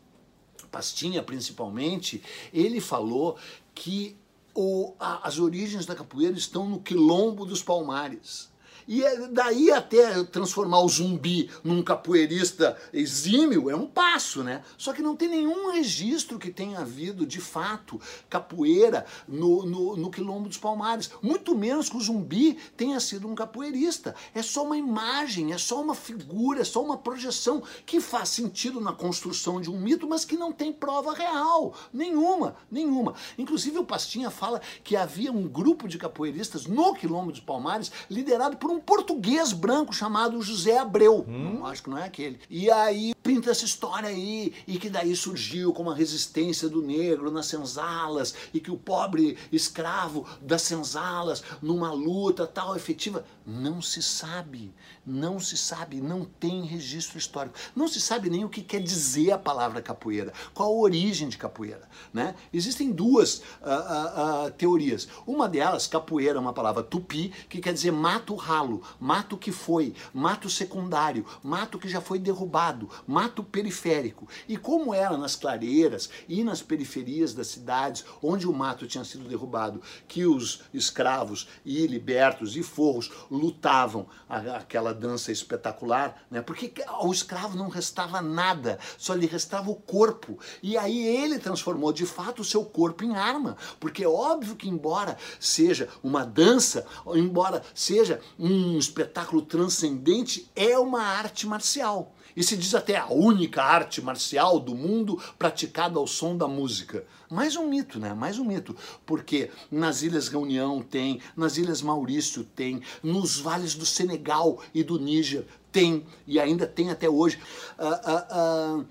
Pastinha, 0.72 1.22
principalmente, 1.22 2.24
ele 2.52 2.82
falou 2.82 3.38
que 3.76 4.18
o, 4.56 4.94
a, 5.00 5.28
as 5.28 5.38
origens 5.38 5.86
da 5.86 5.94
capoeira 5.94 6.36
estão 6.36 6.68
no 6.68 6.80
quilombo 6.80 7.46
dos 7.46 7.62
palmares. 7.62 8.52
E 8.88 9.04
é, 9.04 9.28
daí 9.28 9.72
até 9.72 10.24
transformar 10.24 10.82
o 10.82 10.90
zumbi 10.90 11.50
num 11.64 11.82
capoeirista 11.82 12.78
exímio 12.92 13.70
é 13.70 13.76
um 13.76 13.88
passo, 13.88 14.44
né? 14.44 14.64
Só 14.78 14.94
que 14.94 15.02
não 15.02 15.16
tem 15.16 15.30
nenhum 15.30 15.72
registro 15.72 16.40
que 16.40 16.52
tenha 16.52 16.80
havido, 16.80 17.26
de 17.26 17.40
fato, 17.40 18.00
capoeira 18.30 19.06
no, 19.28 19.66
no, 19.66 19.96
no 19.96 20.12
Quilombo 20.12 20.50
dos 20.50 20.58
Palmares. 20.58 21.10
Muito 21.22 21.56
menos 21.56 21.90
que 21.90 21.98
o 21.98 22.02
zumbi 22.02 22.58
tenha 22.76 23.00
sido 23.00 23.28
um 23.28 23.36
capoeirista. 23.36 24.16
É 24.34 24.42
só 24.42 24.64
uma 24.64 24.78
imagem, 24.78 25.54
é 25.54 25.58
só 25.58 25.82
uma 25.82 25.96
figura, 25.96 26.62
é 26.62 26.66
só 26.66 26.84
uma 26.84 26.98
projeção 26.98 27.64
que 27.86 28.00
faz 28.00 28.30
sentido 28.30 28.82
na 28.82 28.92
construção 28.92 29.62
de 29.62 29.70
um 29.70 29.80
mito, 29.80 30.08
mas 30.08 30.26
que 30.26 30.36
não 30.36 30.52
tem 30.52 30.74
prova 30.74 31.14
real. 31.14 31.74
Nenhuma, 31.94 32.56
nenhuma. 32.70 33.16
Inclusive 33.38 33.78
o 33.78 33.86
Pastinha 33.86 34.30
fala 34.30 34.62
que 34.84 34.96
havia 34.96 35.32
um 35.32 35.48
grupo 35.48 35.88
de 35.88 35.98
capoeiristas 35.98 36.66
no 36.66 36.94
Quilombo 36.94 37.32
dos 37.32 37.40
Palmares 37.40 37.92
liderado 38.10 38.58
por 38.58 38.73
um 38.74 38.80
português 38.80 39.54
branco 39.54 39.94
chamado 39.94 40.42
José 40.42 40.78
Abreu. 40.78 41.26
Hum. 41.28 41.58
Não, 41.60 41.66
acho 41.66 41.84
que 41.84 41.90
não 41.90 41.98
é 41.98 42.06
aquele. 42.06 42.40
E 42.50 42.70
aí 42.70 43.14
pinta 43.24 43.52
essa 43.52 43.64
história 43.64 44.10
aí, 44.10 44.54
e 44.68 44.78
que 44.78 44.90
daí 44.90 45.16
surgiu 45.16 45.72
como 45.72 45.90
a 45.90 45.96
resistência 45.96 46.68
do 46.68 46.82
negro 46.82 47.32
nas 47.32 47.46
senzalas, 47.46 48.36
e 48.54 48.60
que 48.60 48.70
o 48.70 48.78
pobre 48.78 49.38
escravo 49.52 50.28
das 50.42 50.62
senzalas, 50.64 51.42
numa 51.62 51.92
luta 51.92 52.46
tal 52.46 52.76
efetiva. 52.76 53.26
Não 53.46 53.82
se 53.82 54.02
sabe, 54.02 54.74
não 55.06 55.40
se 55.40 55.58
sabe, 55.58 56.02
não 56.02 56.26
tem 56.26 56.66
registro 56.66 57.18
histórico. 57.18 57.58
Não 57.76 57.88
se 57.88 58.02
sabe 58.02 58.30
nem 58.30 58.44
o 58.44 58.50
que 58.50 58.62
quer 58.62 58.82
dizer 58.82 59.32
a 59.32 59.38
palavra 59.38 59.82
capoeira, 59.82 60.34
qual 60.54 60.70
a 60.70 60.82
origem 60.82 61.30
de 61.30 61.38
capoeira. 61.38 61.88
Né? 62.14 62.36
Existem 62.54 62.92
duas 62.92 63.38
uh, 63.38 63.44
uh, 63.66 64.48
uh, 64.48 64.52
teorias. 64.52 65.08
Uma 65.26 65.48
delas, 65.48 65.88
capoeira 65.88 66.38
é 66.38 66.42
uma 66.42 66.54
palavra 66.54 66.84
tupi, 66.84 67.34
que 67.50 67.60
quer 67.60 67.74
dizer 67.74 67.92
mato 67.92 68.36
ralo, 68.36 68.63
mato 69.00 69.38
que 69.38 69.52
foi, 69.52 69.94
mato 70.14 70.50
secundário, 70.50 71.26
mato 71.42 71.80
que 71.80 71.90
já 71.90 72.02
foi 72.02 72.20
derrubado, 72.20 72.90
mato 73.08 73.44
periférico. 73.44 74.28
E 74.48 74.58
como 74.58 74.94
era 74.94 75.18
nas 75.18 75.36
clareiras 75.36 76.10
e 76.28 76.44
nas 76.44 76.62
periferias 76.62 77.34
das 77.34 77.48
cidades, 77.48 78.06
onde 78.22 78.48
o 78.48 78.54
mato 78.54 78.88
tinha 78.88 79.04
sido 79.04 79.28
derrubado, 79.28 79.82
que 80.08 80.26
os 80.26 80.62
escravos 80.74 81.48
e 81.66 81.86
libertos 81.88 82.56
e 82.56 82.64
forros 82.64 83.12
lutavam 83.30 84.08
aquela 84.28 84.94
dança 84.94 85.32
espetacular, 85.32 86.24
né? 86.30 86.42
Porque 86.42 86.74
ao 86.88 87.12
escravo 87.12 87.58
não 87.58 87.70
restava 87.70 88.22
nada, 88.22 88.80
só 88.98 89.14
lhe 89.14 89.26
restava 89.26 89.70
o 89.70 89.76
corpo. 89.76 90.40
E 90.62 90.78
aí 90.78 91.06
ele 91.06 91.40
transformou 91.40 91.92
de 91.92 92.06
fato 92.06 92.42
o 92.42 92.46
seu 92.46 92.64
corpo 92.64 93.04
em 93.04 93.16
arma, 93.16 93.58
porque 93.80 94.04
é 94.04 94.08
óbvio 94.08 94.56
que 94.56 94.70
embora 94.70 95.18
seja 95.40 95.90
uma 96.02 96.26
dança, 96.26 96.86
embora 97.08 97.64
seja 97.74 98.20
um 98.38 98.53
espetáculo 98.78 99.42
transcendente, 99.42 100.50
é 100.56 100.78
uma 100.78 101.02
arte 101.02 101.48
marcial. 101.48 102.14
E 102.36 102.44
se 102.44 102.58
diz 102.58 102.74
até 102.74 102.98
a 102.98 103.08
única 103.08 103.64
arte 103.64 104.02
marcial 104.02 104.60
do 104.60 104.74
mundo 104.74 105.22
praticada 105.38 106.00
ao 106.00 106.08
som 106.08 106.36
da 106.36 106.48
música. 106.48 107.06
Mais 107.30 107.56
um 107.56 107.68
mito, 107.68 108.00
né? 108.00 108.14
Mais 108.14 108.40
um 108.40 108.46
mito. 108.46 108.76
Porque 109.06 109.52
nas 109.72 110.02
Ilhas 110.02 110.28
Reunião 110.28 110.82
tem, 110.82 111.22
nas 111.38 111.58
Ilhas 111.58 111.82
Maurício 111.82 112.44
tem, 112.44 112.82
nos 113.04 113.40
vales 113.40 113.76
do 113.76 113.86
Senegal 113.86 114.60
e 114.74 114.84
do 114.84 115.00
Níger 115.00 115.46
tem, 115.72 116.06
e 116.26 116.40
ainda 116.40 116.66
tem 116.66 116.90
até 116.90 117.10
hoje. 117.10 117.40
Uh, 117.78 118.78
uh, 118.78 118.82
uh, 118.82 118.86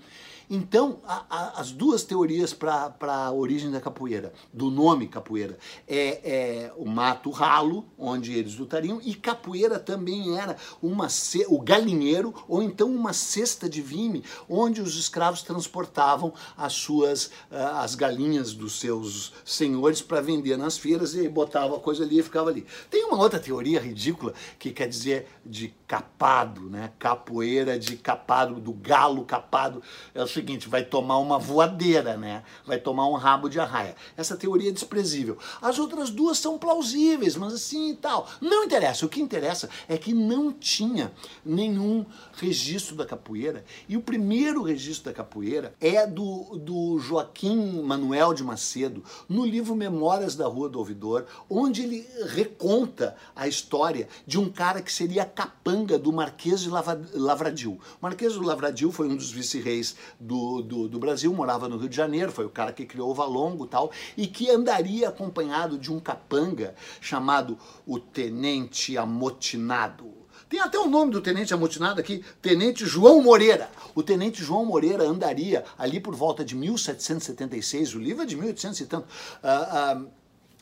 então, 0.55 0.99
a, 1.03 1.25
a, 1.27 1.61
as 1.61 1.71
duas 1.71 2.03
teorias 2.03 2.53
para 2.53 2.93
a 3.07 3.31
origem 3.31 3.71
da 3.71 3.81
capoeira, 3.81 4.31
do 4.53 4.69
nome 4.69 5.07
capoeira, 5.07 5.57
é, 5.87 6.07
é, 6.23 6.73
o 6.77 6.85
mato 6.85 7.31
ralo, 7.31 7.87
onde 7.97 8.33
eles 8.37 8.55
lutariam, 8.55 9.01
e 9.03 9.15
capoeira 9.15 9.79
também 9.79 10.37
era 10.37 10.55
uma 10.79 11.07
o 11.47 11.59
galinheiro, 11.59 12.35
ou 12.47 12.61
então 12.61 12.93
uma 12.93 13.13
cesta 13.13 13.67
de 13.67 13.81
vime, 13.81 14.23
onde 14.47 14.79
os 14.79 14.95
escravos 14.95 15.41
transportavam 15.41 16.31
as 16.55 16.73
suas 16.73 17.25
uh, 17.51 17.73
as 17.77 17.95
galinhas 17.95 18.53
dos 18.53 18.79
seus 18.79 19.33
senhores 19.43 20.03
para 20.03 20.21
vender 20.21 20.55
nas 20.55 20.77
feiras 20.77 21.15
e 21.15 21.27
botava 21.27 21.77
a 21.77 21.79
coisa 21.79 22.03
ali 22.03 22.19
e 22.19 22.23
ficava 22.23 22.51
ali. 22.51 22.63
Tem 22.91 23.03
uma 23.05 23.17
outra 23.17 23.39
teoria 23.39 23.79
ridícula 23.79 24.33
que 24.59 24.71
quer 24.71 24.87
dizer 24.87 25.27
de 25.43 25.73
capado, 25.87 26.69
né? 26.69 26.91
Capoeira 26.99 27.79
de 27.79 27.97
capado, 27.97 28.59
do 28.59 28.73
galo 28.73 29.25
capado. 29.25 29.81
É 30.13 30.21
seguinte, 30.43 30.67
vai 30.67 30.83
tomar 30.83 31.17
uma 31.19 31.39
voadeira, 31.39 32.17
né? 32.17 32.43
Vai 32.65 32.77
tomar 32.77 33.07
um 33.07 33.13
rabo 33.13 33.47
de 33.47 33.59
arraia. 33.59 33.95
Essa 34.17 34.35
teoria 34.35 34.69
é 34.69 34.73
desprezível. 34.73 35.37
As 35.61 35.79
outras 35.79 36.09
duas 36.09 36.37
são 36.37 36.57
plausíveis, 36.57 37.37
mas 37.37 37.53
assim 37.53 37.91
e 37.91 37.95
tal. 37.95 38.27
Não 38.41 38.65
interessa. 38.65 39.05
O 39.05 39.09
que 39.09 39.21
interessa 39.21 39.69
é 39.87 39.97
que 39.97 40.13
não 40.13 40.51
tinha 40.51 41.13
nenhum 41.45 42.05
registro 42.33 42.95
da 42.95 43.05
capoeira. 43.05 43.63
E 43.87 43.95
o 43.95 44.01
primeiro 44.01 44.61
registro 44.63 45.05
da 45.05 45.13
capoeira 45.13 45.73
é 45.79 46.05
do, 46.05 46.57
do 46.57 46.99
Joaquim 46.99 47.81
Manuel 47.81 48.33
de 48.33 48.43
Macedo, 48.43 49.01
no 49.29 49.45
livro 49.45 49.75
Memórias 49.75 50.35
da 50.35 50.47
Rua 50.47 50.67
do 50.67 50.79
Ouvidor, 50.79 51.25
onde 51.49 51.83
ele 51.83 52.05
reconta 52.27 53.15
a 53.33 53.47
história 53.47 54.09
de 54.27 54.37
um 54.37 54.49
cara 54.49 54.81
que 54.81 54.91
seria 54.91 55.23
capanga 55.23 55.97
do 55.97 56.11
Marquês 56.11 56.61
de 56.61 56.69
Lavradio. 56.69 57.73
O 57.73 57.79
Marquês 58.01 58.33
de 58.33 58.39
Lavradio 58.39 58.91
foi 58.91 59.07
um 59.07 59.15
dos 59.15 59.31
vice-reis 59.31 59.95
do, 60.33 60.61
do, 60.61 60.89
do, 60.89 60.99
Brasil, 60.99 61.31
morava 61.31 61.69
no 61.69 61.77
Rio 61.77 61.87
de 61.87 61.95
Janeiro, 61.95 62.31
foi 62.31 62.45
o 62.45 62.49
cara 62.49 62.73
que 62.73 62.85
criou 62.85 63.11
o 63.11 63.13
Valongo 63.13 63.67
tal, 63.67 63.91
e 64.17 64.25
que 64.25 64.49
andaria 64.49 65.09
acompanhado 65.09 65.77
de 65.77 65.93
um 65.93 65.99
capanga 65.99 66.73
chamado 66.99 67.57
o 67.85 67.99
Tenente 67.99 68.97
Amotinado. 68.97 70.23
Tem 70.49 70.59
até 70.59 70.77
o 70.77 70.87
nome 70.87 71.11
do 71.11 71.19
tenente 71.19 71.51
amotinado 71.51 71.99
aqui, 71.99 72.23
Tenente 72.39 72.85
João 72.85 73.23
Moreira. 73.23 73.71
O 73.95 74.03
Tenente 74.03 74.43
João 74.43 74.63
Moreira 74.63 75.03
andaria 75.03 75.63
ali 75.79 75.99
por 75.99 76.13
volta 76.13 76.45
de 76.45 76.55
1776, 76.55 77.95
o 77.95 77.99
livro 77.99 78.21
é 78.21 78.25
de 78.25 78.35
1800 78.35 78.79
e 78.79 78.85
tanto. 78.85 79.07
Uh, 79.41 80.03
uh, 80.03 80.07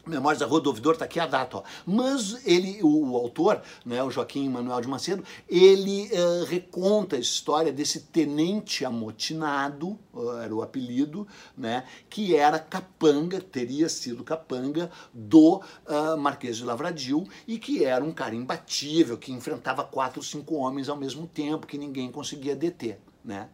Memórias 0.05 0.39
da 0.39 0.45
Rua 0.45 0.59
do 0.59 0.67
Ouvidor, 0.67 0.93
está 0.93 1.05
aqui 1.05 1.19
a 1.19 1.27
data. 1.27 1.57
Ó. 1.57 1.63
Mas 1.85 2.45
ele, 2.45 2.81
o, 2.81 3.11
o, 3.11 3.17
autor, 3.17 3.61
né, 3.85 4.01
o 4.03 4.09
Joaquim 4.09 4.49
Manuel 4.49 4.81
de 4.81 4.87
Macedo, 4.87 5.23
ele 5.47 6.09
uh, 6.11 6.45
reconta 6.45 7.15
a 7.15 7.19
história 7.19 7.71
desse 7.71 8.01
tenente 8.01 8.83
amotinado, 8.83 9.99
uh, 10.13 10.37
era 10.37 10.53
o 10.53 10.61
apelido, 10.61 11.27
né, 11.55 11.85
que 12.09 12.35
era 12.35 12.57
capanga, 12.57 13.39
teria 13.39 13.87
sido 13.89 14.23
capanga 14.23 14.89
do 15.13 15.61
uh, 15.87 16.17
Marquês 16.17 16.57
de 16.57 16.63
Lavradio 16.63 17.27
e 17.47 17.59
que 17.59 17.85
era 17.85 18.03
um 18.03 18.11
cara 18.11 18.35
imbatível, 18.35 19.17
que 19.17 19.31
enfrentava 19.31 19.83
quatro, 19.83 20.23
cinco 20.23 20.55
homens 20.55 20.89
ao 20.89 20.97
mesmo 20.97 21.27
tempo, 21.27 21.67
que 21.67 21.77
ninguém 21.77 22.11
conseguia 22.11 22.55
deter. 22.55 22.99
Né? 23.23 23.47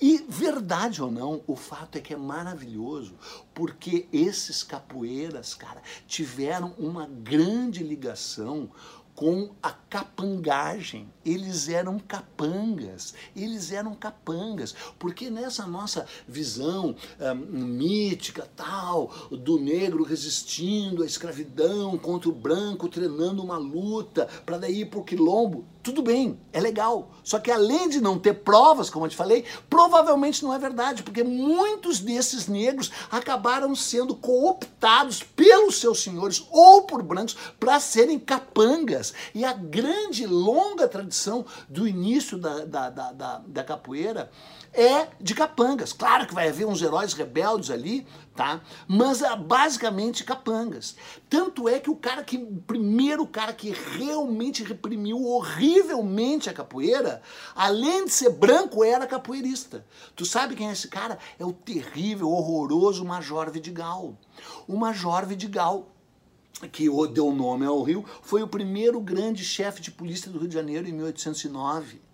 E 0.00 0.24
verdade 0.28 1.02
ou 1.02 1.10
não, 1.10 1.42
o 1.46 1.56
fato 1.56 1.96
é 1.96 2.00
que 2.00 2.14
é 2.14 2.16
maravilhoso, 2.16 3.14
porque 3.54 4.06
esses 4.12 4.62
capoeiras, 4.62 5.54
cara, 5.54 5.82
tiveram 6.06 6.74
uma 6.78 7.06
grande 7.06 7.82
ligação 7.82 8.70
com 9.20 9.50
a 9.62 9.70
capangagem. 9.70 11.06
Eles 11.22 11.68
eram 11.68 11.98
capangas, 11.98 13.12
eles 13.36 13.70
eram 13.70 13.94
capangas, 13.94 14.74
porque 14.98 15.28
nessa 15.28 15.66
nossa 15.66 16.06
visão 16.26 16.96
um, 17.20 17.34
mítica 17.34 18.48
tal, 18.56 19.12
do 19.30 19.60
negro 19.60 20.04
resistindo 20.04 21.02
à 21.02 21.06
escravidão 21.06 21.98
contra 21.98 22.30
o 22.30 22.34
branco, 22.34 22.88
treinando 22.88 23.42
uma 23.42 23.58
luta 23.58 24.26
para 24.46 24.56
daí 24.56 24.80
ir 24.80 24.86
para 24.86 25.00
o 25.00 25.04
quilombo, 25.04 25.66
tudo 25.82 26.02
bem, 26.02 26.38
é 26.52 26.60
legal. 26.60 27.10
Só 27.24 27.38
que 27.38 27.50
além 27.50 27.88
de 27.88 28.00
não 28.00 28.18
ter 28.18 28.34
provas, 28.34 28.90
como 28.90 29.06
eu 29.06 29.10
te 29.10 29.16
falei, 29.16 29.44
provavelmente 29.68 30.42
não 30.42 30.52
é 30.52 30.58
verdade, 30.58 31.02
porque 31.02 31.24
muitos 31.24 32.00
desses 32.00 32.46
negros 32.46 32.90
acabaram 33.10 33.74
sendo 33.74 34.14
cooptados 34.14 35.22
pelos 35.22 35.80
seus 35.80 36.02
senhores 36.02 36.46
ou 36.50 36.82
por 36.82 37.02
brancos 37.02 37.36
para 37.58 37.80
serem 37.80 38.18
capangas. 38.18 39.14
E 39.34 39.44
a 39.44 39.52
grande, 39.52 40.26
longa 40.26 40.86
tradição 40.86 41.46
do 41.68 41.88
início 41.88 42.36
da, 42.36 42.64
da, 42.64 42.90
da, 42.90 43.12
da, 43.12 43.42
da 43.46 43.64
capoeira 43.64 44.30
é 44.72 45.08
de 45.20 45.34
capangas. 45.34 45.92
Claro 45.92 46.26
que 46.26 46.34
vai 46.34 46.48
haver 46.48 46.66
uns 46.66 46.82
heróis 46.82 47.12
rebeldes 47.12 47.70
ali, 47.70 48.06
tá? 48.40 48.62
Mas 48.88 49.20
é 49.20 49.36
basicamente 49.36 50.24
capangas. 50.24 50.96
Tanto 51.28 51.68
é 51.68 51.78
que 51.78 51.90
o 51.90 51.94
cara 51.94 52.24
que 52.24 52.38
o 52.38 52.56
primeiro 52.66 53.26
cara 53.26 53.52
que 53.52 53.70
realmente 53.70 54.64
reprimiu 54.64 55.22
horrivelmente 55.22 56.48
a 56.48 56.54
capoeira, 56.54 57.20
além 57.54 58.06
de 58.06 58.12
ser 58.12 58.30
branco, 58.30 58.82
era 58.82 59.06
capoeirista. 59.06 59.84
Tu 60.16 60.24
sabe 60.24 60.56
quem 60.56 60.70
é 60.70 60.72
esse 60.72 60.88
cara? 60.88 61.18
É 61.38 61.44
o 61.44 61.52
terrível, 61.52 62.30
horroroso 62.30 63.04
Major 63.04 63.50
Vidigal. 63.50 64.16
O 64.66 64.74
Major 64.74 65.26
Vidigal 65.26 65.86
que 66.72 66.88
deu 67.12 67.32
nome 67.32 67.64
ao 67.64 67.82
Rio, 67.82 68.04
foi 68.20 68.42
o 68.42 68.48
primeiro 68.48 69.00
grande 69.00 69.42
chefe 69.42 69.80
de 69.80 69.90
polícia 69.90 70.30
do 70.30 70.38
Rio 70.38 70.48
de 70.48 70.54
Janeiro 70.54 70.86
em 70.86 70.92
1809 70.92 72.09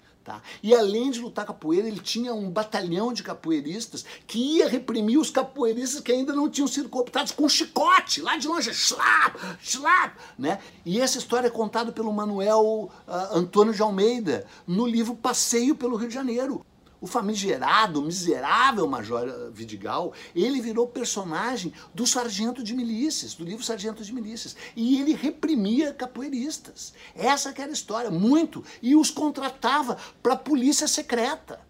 E 0.63 0.75
além 0.75 1.11
de 1.11 1.21
lutar 1.21 1.45
capoeira, 1.45 1.87
ele 1.89 2.01
tinha 2.01 2.35
um 2.35 2.51
batalhão 2.51 3.13
de 3.13 3.23
capoeiristas 3.23 4.05
que 4.27 4.39
ia 4.57 4.69
reprimir 4.69 5.19
os 5.19 5.31
capoeiristas 5.31 6.01
que 6.01 6.13
ainda 6.13 6.33
não 6.33 6.51
tinham 6.51 6.69
sido 6.69 6.89
cooptados 6.89 7.33
com 7.33 7.49
chicote, 7.49 8.21
lá 8.21 8.37
de 8.37 8.49
longe, 8.49 8.71
slap, 8.71 9.37
slap, 9.63 10.17
né? 10.39 10.59
E 10.85 11.01
essa 11.01 11.19
história 11.19 11.47
é 11.49 11.51
contada 11.51 11.93
pelo 11.93 12.13
Manuel 12.13 12.91
uh, 13.07 13.37
Antônio 13.37 13.73
de 13.73 13.83
Almeida 13.83 14.47
no 14.67 14.87
livro 14.87 15.15
Passeio 15.15 15.75
pelo 15.75 15.97
Rio 15.97 16.09
de 16.09 16.15
Janeiro. 16.15 16.65
O 17.01 17.07
famigerado, 17.07 18.01
miserável 18.01 18.87
Major 18.87 19.51
Vidigal, 19.53 20.13
ele 20.35 20.61
virou 20.61 20.87
personagem 20.87 21.73
do 21.95 22.07
sargento 22.07 22.63
de 22.63 22.75
milícias, 22.75 23.35
do 23.35 23.45
livro 23.45 23.65
Sargento 23.65 24.03
de 24.03 24.13
Milícias. 24.13 24.57
E 24.75 25.01
ele 25.01 25.15
reprimia 25.15 25.93
capoeiristas. 25.93 26.95
Essa 27.15 27.53
que 27.53 27.61
era 27.61 27.71
a 27.71 27.75
história, 27.75 28.11
muito. 28.11 28.65
E 28.81 28.97
os 28.97 29.11
contratava 29.11 29.99
para 30.23 30.35
a 30.35 30.39
polícia 30.39 30.89
secreta. 30.89 31.61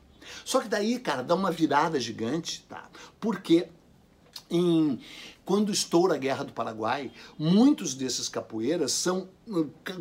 Só 0.45 0.61
que 0.61 0.69
daí, 0.69 0.99
cara, 0.99 1.23
dá 1.23 1.35
uma 1.35 1.51
virada 1.51 1.99
gigante, 1.99 2.65
tá? 2.69 2.89
Porque 3.21 3.69
em 4.51 5.01
quando 5.45 5.73
estoura 5.73 6.15
a 6.15 6.19
Guerra 6.19 6.45
do 6.45 6.53
Paraguai, 6.53 7.13
muitos 7.39 7.95
desses 7.95 8.29
capoeiras 8.29 8.93
são 8.93 9.29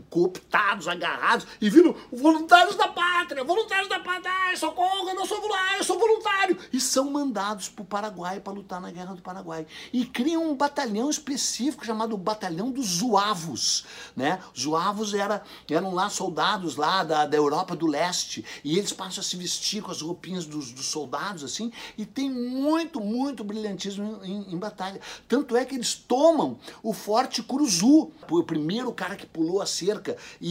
cooptados, 0.09 0.87
agarrados 0.87 1.45
e 1.61 1.69
viram 1.69 1.95
voluntários 2.11 2.75
da 2.75 2.87
pátria, 2.87 3.43
voluntários 3.43 3.87
da 3.87 3.99
pátria, 3.99 4.31
ai, 4.31 4.55
socorro, 4.57 5.09
eu 5.09 5.15
não 5.15 5.25
sou 5.25 5.39
voluntário, 5.39 5.77
eu 5.77 5.83
sou 5.83 5.99
voluntário. 5.99 6.57
E 6.73 6.79
são 6.79 7.11
mandados 7.11 7.69
para 7.69 7.83
o 7.83 7.85
Paraguai 7.85 8.39
para 8.39 8.53
lutar 8.53 8.81
na 8.81 8.89
Guerra 8.89 9.13
do 9.13 9.21
Paraguai. 9.21 9.67
E 9.93 10.05
criam 10.05 10.49
um 10.49 10.55
batalhão 10.55 11.09
específico 11.09 11.85
chamado 11.85 12.17
Batalhão 12.17 12.71
dos 12.71 12.87
Zuavos. 12.87 13.85
Né? 14.15 14.41
Zuavos 14.57 15.13
era, 15.13 15.43
eram 15.69 15.93
lá 15.93 16.09
soldados 16.09 16.75
lá 16.75 17.03
da, 17.03 17.25
da 17.25 17.37
Europa 17.37 17.75
do 17.75 17.85
Leste 17.85 18.43
e 18.63 18.77
eles 18.77 18.93
passam 18.93 19.21
a 19.21 19.23
se 19.23 19.37
vestir 19.37 19.83
com 19.83 19.91
as 19.91 20.01
roupinhas 20.01 20.45
dos, 20.45 20.71
dos 20.71 20.87
soldados 20.87 21.43
assim 21.43 21.71
e 21.97 22.05
tem 22.05 22.29
muito, 22.31 22.99
muito 22.99 23.43
brilhantismo 23.43 24.21
em, 24.23 24.53
em 24.53 24.57
batalha. 24.57 24.99
Tanto 25.27 25.55
é 25.55 25.63
que 25.65 25.75
eles 25.75 25.93
tomam 25.93 26.57
o 26.81 26.93
Forte 26.93 27.43
Curuzu. 27.43 28.11
O 28.29 28.43
primeiro 28.43 28.91
cara 28.91 29.15
que 29.15 29.25
pulou 29.35 29.61
a 29.61 29.65
cerca 29.65 30.15
e, 30.39 30.49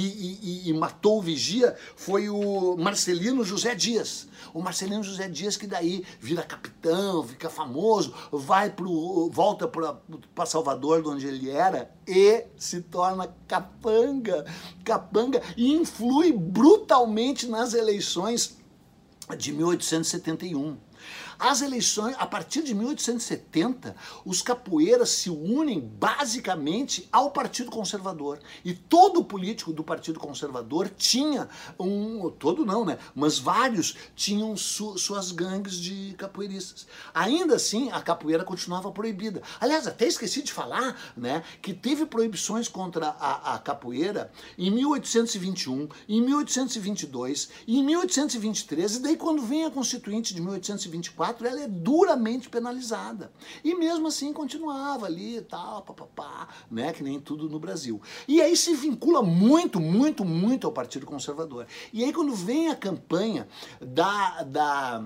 e, 0.67 0.69
e 0.69 0.73
matou 0.75 1.19
o 1.19 1.23
vigia 1.23 1.75
foi 1.97 2.29
o 2.29 2.77
Marcelino 2.77 3.43
José 3.43 3.75
Dias. 3.75 4.29
O 4.53 4.61
Marcelino 4.61 5.03
José 5.03 5.27
Dias 5.27 5.57
que 5.57 5.67
daí 5.67 6.05
vira 6.21 6.43
capitão, 6.43 7.27
fica 7.27 7.49
famoso, 7.49 8.13
vai 8.31 8.69
pro, 8.69 9.31
volta 9.31 9.67
para 9.67 10.47
Salvador, 10.47 11.03
de 11.03 11.09
onde 11.09 11.27
ele 11.27 11.49
era, 11.49 11.91
e 12.07 12.45
se 12.59 12.83
torna 12.83 13.35
capanga, 13.49 14.45
capanga 14.85 15.41
e 15.57 15.73
influi 15.73 16.31
brutalmente 16.31 17.47
nas 17.47 17.73
eleições 17.73 18.59
de 19.39 19.51
1871. 19.53 20.77
As 21.39 21.63
eleições, 21.63 22.15
a 22.19 22.27
partir 22.27 22.63
de 22.63 22.75
1870, 22.75 23.95
os 24.25 24.43
capoeiras 24.43 25.11
se 25.11 25.31
unem 25.31 25.81
basicamente 25.81 27.09
ao 27.13 27.31
Partido 27.31 27.71
Conservador. 27.71 28.39
E 28.65 28.75
todo 28.75 29.25
político 29.25 29.73
do 29.73 29.85
Partido 29.85 30.19
Conservador 30.19 30.89
tinha 30.89 31.49
um. 31.79 32.31
Todo 32.31 32.65
não, 32.65 32.85
né? 32.85 32.99
Mas 33.15 33.39
vários 33.39 33.97
tinham 34.15 34.57
su, 34.57 34.97
suas 34.99 35.31
gangues 35.33 35.77
de 35.77 36.15
capoeiristas. 36.17 36.87
Ainda 37.13 37.57
assim, 37.57 37.91
a 37.91 38.01
capoeira 38.01 38.45
continuava 38.45 38.91
proibida. 38.91 39.43
Aliás, 39.61 39.87
até 39.87 40.07
esqueci 40.07 40.43
de 40.43 40.53
falar 40.53 40.99
né, 41.17 41.43
que 41.61 41.73
teve 41.73 42.07
proibições 42.07 42.69
contra 42.69 43.09
a, 43.09 43.55
a 43.55 43.59
capoeira 43.59 44.31
em 44.59 44.71
1821, 44.71 45.89
em 46.09 46.21
1822, 46.23 47.51
em 47.67 47.83
1823, 47.83 48.97
e 48.97 48.99
daí 49.01 49.17
quando 49.17 49.43
vem 49.43 49.65
a 49.65 49.71
Constituinte 49.71 50.35
de 50.35 50.41
1824, 50.41 51.24
ela 51.41 51.63
é 51.63 51.69
duramente 51.69 52.49
penalizada. 52.49 53.33
E 53.63 53.75
mesmo 53.75 54.09
assim 54.09 54.33
continuava 54.33 55.07
ali 55.07 55.39
e 55.39 55.43
tal, 55.43 55.83
papapá, 55.83 56.49
né, 56.71 56.93
que 56.93 57.03
nem 57.03 57.21
tudo 57.21 57.49
no 57.49 57.59
Brasil. 57.59 58.01
E 58.27 58.43
aí 58.43 58.57
se 58.57 58.75
vincula 58.75 59.23
muito, 59.23 59.81
muito, 59.81 60.25
muito 60.25 60.67
ao 60.67 60.73
Partido 60.73 61.07
Conservador. 61.07 61.67
E 61.93 62.05
aí 62.05 62.13
quando 62.13 62.35
vem 62.35 62.69
a 62.69 62.77
campanha 62.77 63.49
da, 63.81 64.43
da 64.43 65.05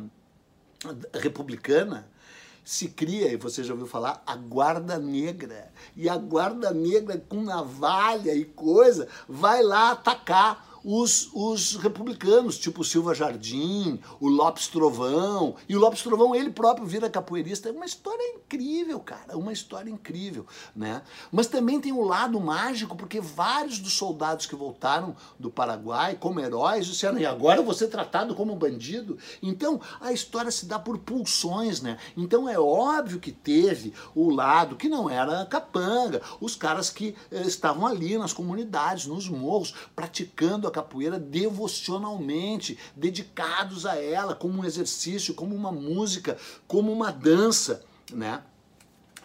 republicana, 1.15 2.09
se 2.69 2.89
cria, 2.89 3.33
e 3.33 3.37
você 3.37 3.65
já 3.65 3.73
ouviu 3.73 3.87
falar, 3.87 4.23
a 4.27 4.37
guarda 4.37 4.99
negra. 4.99 5.73
E 5.97 6.07
a 6.07 6.19
guarda 6.19 6.71
negra 6.71 7.17
com 7.27 7.41
navalha 7.41 8.35
e 8.35 8.45
coisa 8.45 9.09
vai 9.27 9.63
lá 9.63 9.93
atacar 9.93 10.68
os, 10.85 11.31
os 11.33 11.77
republicanos, 11.77 12.59
tipo 12.59 12.85
Silva 12.85 13.15
Jardim, 13.15 14.01
o 14.21 14.29
Lopes 14.29 14.69
Trovão. 14.69 15.57
E 15.69 15.77
o 15.77 15.81
Lopes 15.81 16.03
Trovão, 16.03 16.35
ele 16.35 16.51
próprio 16.51 16.87
vira 16.87 17.11
capoeirista. 17.11 17.69
É 17.69 17.73
uma 17.73 17.87
história 17.87 18.23
incrível, 18.35 19.01
cara. 19.01 19.37
Uma 19.37 19.53
história 19.53 19.91
incrível, 19.91 20.47
né? 20.75 21.03
Mas 21.33 21.47
também 21.47 21.81
tem 21.81 21.93
o 21.93 22.01
um 22.01 22.05
lado 22.05 22.41
mágico, 22.41 22.97
porque 22.97 23.21
vários 23.21 23.79
dos 23.79 23.93
soldados 23.93 24.47
que 24.47 24.55
voltaram 24.55 25.17
do 25.39 25.51
Paraguai 25.51 26.17
como 26.19 26.41
heróis 26.41 26.87
disseram, 26.87 27.19
e 27.19 27.27
agora 27.27 27.63
você 27.63 27.85
é 27.85 27.89
tratado 27.89 28.35
como 28.35 28.55
bandido? 28.55 29.19
Então, 29.43 29.81
a 30.01 30.13
história 30.13 30.51
se 30.51 30.67
dá 30.67 30.79
por 30.79 30.99
pulsões, 30.99 31.81
né? 31.81 31.99
Então, 32.17 32.49
é 32.49 32.59
óbvio 32.59 33.21
que 33.21 33.33
teve 33.33 33.93
o 34.15 34.31
lado 34.31 34.77
que 34.77 34.89
não 34.89 35.11
era 35.11 35.45
capanga, 35.47 36.23
os 36.41 36.55
caras 36.55 36.91
que 36.91 37.15
eh, 37.31 37.43
estavam 37.43 37.87
ali 37.87 38.17
nas 38.17 38.33
comunidades, 38.33 39.07
nos 39.07 39.29
morros, 39.29 39.75
praticando 39.95 40.68
a 40.69 40.73
capoeira 40.73 41.19
devocionalmente, 41.19 42.79
dedicados 42.97 43.87
a 43.87 43.97
ela, 43.97 44.35
como 44.35 44.61
um 44.61 44.65
exercício, 44.65 45.35
como 45.35 45.55
uma 45.55 45.73
música, 45.73 46.37
como 46.67 46.93
uma 46.93 47.11
dança, 47.11 47.83
né? 48.13 48.43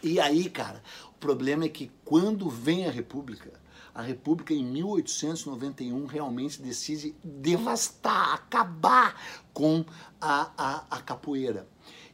E 0.01 0.19
aí, 0.19 0.49
cara, 0.49 0.83
o 1.09 1.13
problema 1.19 1.65
é 1.65 1.69
que 1.69 1.91
quando 2.03 2.49
vem 2.49 2.85
a 2.85 2.91
República, 2.91 3.53
a 3.95 4.01
República 4.01 4.53
em 4.53 4.65
1891 4.65 6.05
realmente 6.05 6.61
decide 6.61 7.15
devastar, 7.23 8.33
acabar 8.33 9.15
com 9.53 9.85
a, 10.19 10.51
a, 10.57 10.97
a 10.97 11.01
capoeira. 11.01 11.67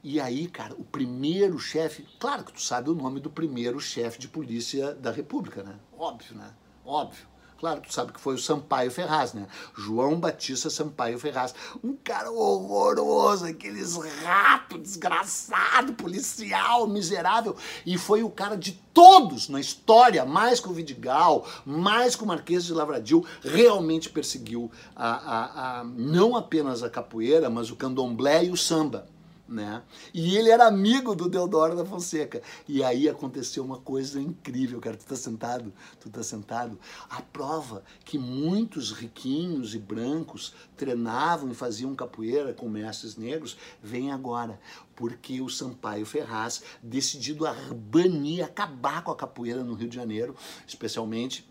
E 0.04 0.20
aí, 0.20 0.48
cara, 0.48 0.76
o 0.76 0.84
primeiro 0.84 1.58
chefe, 1.58 2.06
claro 2.20 2.44
que 2.44 2.54
tu 2.54 2.62
sabe 2.62 2.90
o 2.90 2.96
nome 2.96 3.20
do 3.20 3.30
primeiro 3.30 3.80
chefe 3.80 4.20
de 4.20 4.28
polícia 4.28 4.94
da 4.94 5.12
República, 5.12 5.64
né? 5.64 5.78
Óbvio, 5.98 6.36
né? 6.36 6.54
Óbvio. 6.86 7.28
Claro, 7.60 7.82
tu 7.82 7.94
sabe 7.94 8.14
que 8.14 8.22
foi 8.22 8.36
o 8.36 8.40
Sampaio 8.40 8.90
Ferraz, 8.90 9.34
né? 9.34 9.46
João 9.78 10.18
Batista 10.18 10.70
Sampaio 10.70 11.20
Ferraz. 11.20 11.54
Um 11.84 11.94
cara 11.94 12.32
horroroso, 12.32 13.46
aqueles 13.46 13.98
rato 14.24 14.78
desgraçado, 14.78 15.92
policial, 15.92 16.88
miserável. 16.88 17.58
E 17.86 17.98
foi 17.98 18.24
o 18.24 18.30
cara 18.30 18.56
de 18.56 18.72
todos 18.94 19.50
na 19.50 19.60
história, 19.60 20.24
mais 20.24 20.62
que 20.62 20.70
o 20.70 20.74
Vidigal, 20.74 21.46
mais 21.66 22.16
que 22.16 22.24
o 22.24 22.28
Marquês 22.28 22.64
de 22.64 22.74
Lavradio, 22.74 23.26
realmente 23.42 24.10
perseguiu 24.10 24.72
a, 24.96 25.10
a, 25.10 25.80
a, 25.80 25.84
não 25.84 26.38
apenas 26.38 26.82
a 26.82 26.90
capoeira, 26.90 27.50
mas 27.50 27.70
o 27.70 27.76
candomblé 27.76 28.46
e 28.46 28.52
o 28.52 28.58
samba 28.58 29.06
né? 29.50 29.82
E 30.14 30.38
ele 30.38 30.50
era 30.50 30.68
amigo 30.68 31.16
do 31.16 31.28
Deodoro 31.28 31.76
da 31.76 31.84
Fonseca. 31.84 32.42
E 32.68 32.84
aí 32.84 33.10
aconteceu 33.10 33.64
uma 33.64 33.80
coisa 33.80 34.22
incrível, 34.22 34.80
cara. 34.80 34.96
Tu 34.96 35.06
tá 35.06 35.16
sentado? 35.16 35.74
Tu 36.00 36.10
tá 36.10 36.22
sentado? 36.22 36.80
A 37.10 37.22
prova 37.22 37.84
que 38.06 38.18
muitos 38.18 38.92
riquinhos 38.92 39.74
e 39.74 39.80
brancos 39.80 40.54
treinavam 40.78 41.52
e 41.52 41.56
faziam 41.56 41.96
capoeira 41.96 42.54
com 42.54 42.70
mestres 42.70 43.18
negros 43.18 43.58
vem 43.82 44.12
agora. 44.12 44.60
Porque 44.96 45.42
o 45.42 45.50
Sampaio 45.50 46.06
Ferraz, 46.06 46.62
decidido 46.84 47.48
a 47.48 47.54
banir, 47.74 48.44
acabar 48.44 49.04
com 49.04 49.12
a 49.12 49.16
capoeira 49.16 49.64
no 49.64 49.74
Rio 49.74 49.90
de 49.90 49.96
Janeiro, 49.96 50.36
especialmente, 50.68 51.50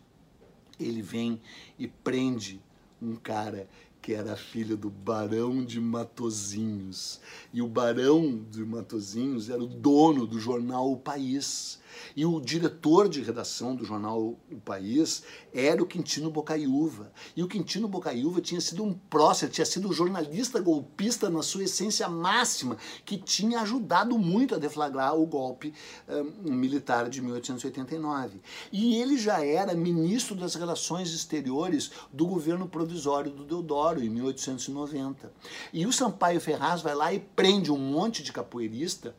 ele 0.78 1.02
vem 1.02 1.40
e 1.78 1.88
prende 1.88 2.60
um 3.00 3.16
cara 3.16 3.68
que 4.08 4.14
era 4.14 4.36
filho 4.36 4.74
do 4.74 4.88
Barão 4.88 5.62
de 5.62 5.78
Matozinhos. 5.78 7.20
E 7.52 7.60
o 7.60 7.68
Barão 7.68 8.42
de 8.50 8.64
Matozinhos 8.64 9.50
era 9.50 9.62
o 9.62 9.66
dono 9.66 10.26
do 10.26 10.40
jornal 10.40 10.90
O 10.90 10.96
País. 10.96 11.78
E 12.16 12.24
o 12.24 12.40
diretor 12.40 13.08
de 13.08 13.22
redação 13.22 13.74
do 13.74 13.84
jornal 13.84 14.38
O 14.50 14.60
País 14.64 15.22
era 15.52 15.82
o 15.82 15.86
Quintino 15.86 16.30
Bocaiúva. 16.30 17.12
E 17.36 17.42
o 17.42 17.48
Quintino 17.48 17.88
Bocaiúva 17.88 18.40
tinha 18.40 18.60
sido 18.60 18.82
um 18.82 18.92
prócer, 18.92 19.48
tinha 19.50 19.64
sido 19.64 19.88
um 19.88 19.92
jornalista 19.92 20.60
golpista 20.60 21.30
na 21.30 21.42
sua 21.42 21.64
essência 21.64 22.08
máxima, 22.08 22.76
que 23.04 23.16
tinha 23.16 23.60
ajudado 23.60 24.18
muito 24.18 24.54
a 24.54 24.58
deflagrar 24.58 25.16
o 25.16 25.26
golpe 25.26 25.72
um, 26.08 26.52
militar 26.52 27.08
de 27.08 27.20
1889. 27.20 28.40
E 28.72 28.96
ele 28.96 29.16
já 29.16 29.44
era 29.44 29.74
ministro 29.74 30.34
das 30.34 30.54
Relações 30.54 31.12
Exteriores 31.12 31.90
do 32.12 32.26
governo 32.26 32.68
provisório 32.68 33.30
do 33.30 33.44
Deodoro, 33.44 34.02
em 34.02 34.08
1890. 34.08 35.32
E 35.72 35.86
o 35.86 35.92
Sampaio 35.92 36.40
Ferraz 36.40 36.82
vai 36.82 36.94
lá 36.94 37.12
e 37.12 37.20
prende 37.20 37.72
um 37.72 37.78
monte 37.78 38.22
de 38.22 38.32
capoeirista 38.32 39.14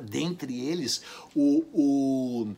dentre 0.00 0.66
eles 0.66 1.02
o, 1.34 1.64
o 1.72 2.54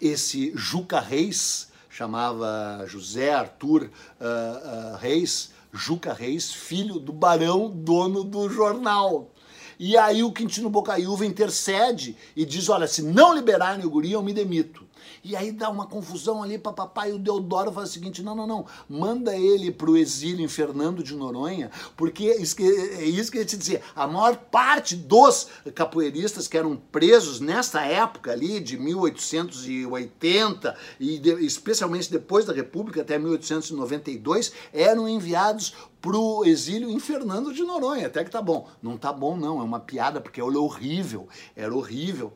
esse 0.00 0.52
Juca 0.54 1.00
Reis, 1.00 1.70
chamava 1.88 2.84
José 2.86 3.32
Arthur 3.32 3.84
uh, 3.84 3.84
uh, 3.84 4.96
Reis, 4.96 5.52
Juca 5.72 6.12
Reis, 6.12 6.52
filho 6.52 6.98
do 6.98 7.12
barão, 7.12 7.70
dono 7.70 8.24
do 8.24 8.48
jornal. 8.48 9.30
E 9.78 9.96
aí 9.96 10.22
o 10.22 10.32
Quintino 10.32 10.68
Bocaiúva 10.68 11.24
intercede 11.24 12.16
e 12.36 12.44
diz: 12.44 12.68
olha, 12.68 12.86
se 12.86 13.02
não 13.02 13.34
liberarem 13.34 13.84
o 13.84 13.90
guri, 13.90 14.12
eu 14.12 14.22
me 14.22 14.32
demito. 14.32 14.86
E 15.24 15.36
aí 15.36 15.52
dá 15.52 15.70
uma 15.70 15.86
confusão 15.86 16.42
ali 16.42 16.58
para 16.58 16.72
papai 16.72 17.10
e 17.10 17.12
o 17.12 17.18
Deodoro 17.18 17.70
faz 17.70 17.90
o 17.90 17.92
seguinte: 17.92 18.22
não, 18.22 18.34
não, 18.34 18.46
não, 18.46 18.66
manda 18.88 19.36
ele 19.36 19.70
pro 19.70 19.96
exílio 19.96 20.44
em 20.44 20.48
Fernando 20.48 21.02
de 21.02 21.14
Noronha, 21.14 21.70
porque 21.96 22.24
é 22.24 22.40
isso 22.40 22.56
que, 22.56 22.64
é 22.64 23.08
ia 23.08 23.44
te 23.44 23.56
dizer. 23.56 23.82
A 23.94 24.06
maior 24.06 24.36
parte 24.36 24.96
dos 24.96 25.48
capoeiristas 25.74 26.48
que 26.48 26.58
eram 26.58 26.76
presos 26.76 27.38
nessa 27.38 27.82
época 27.82 28.32
ali, 28.32 28.58
de 28.58 28.76
1880, 28.76 30.76
e 30.98 31.18
de, 31.18 31.30
especialmente 31.44 32.10
depois 32.10 32.44
da 32.44 32.52
República, 32.52 33.02
até 33.02 33.18
1892, 33.18 34.52
eram 34.72 35.08
enviados 35.08 35.74
pro 36.00 36.44
exílio 36.44 36.90
em 36.90 36.98
Fernando 36.98 37.54
de 37.54 37.62
Noronha. 37.62 38.08
Até 38.08 38.24
que 38.24 38.30
tá 38.30 38.42
bom. 38.42 38.68
Não 38.82 38.98
tá 38.98 39.12
bom, 39.12 39.36
não. 39.36 39.60
É 39.60 39.62
uma 39.62 39.78
piada, 39.78 40.20
porque 40.20 40.40
era 40.40 40.58
horrível. 40.58 41.28
Era 41.54 41.72
horrível 41.72 42.32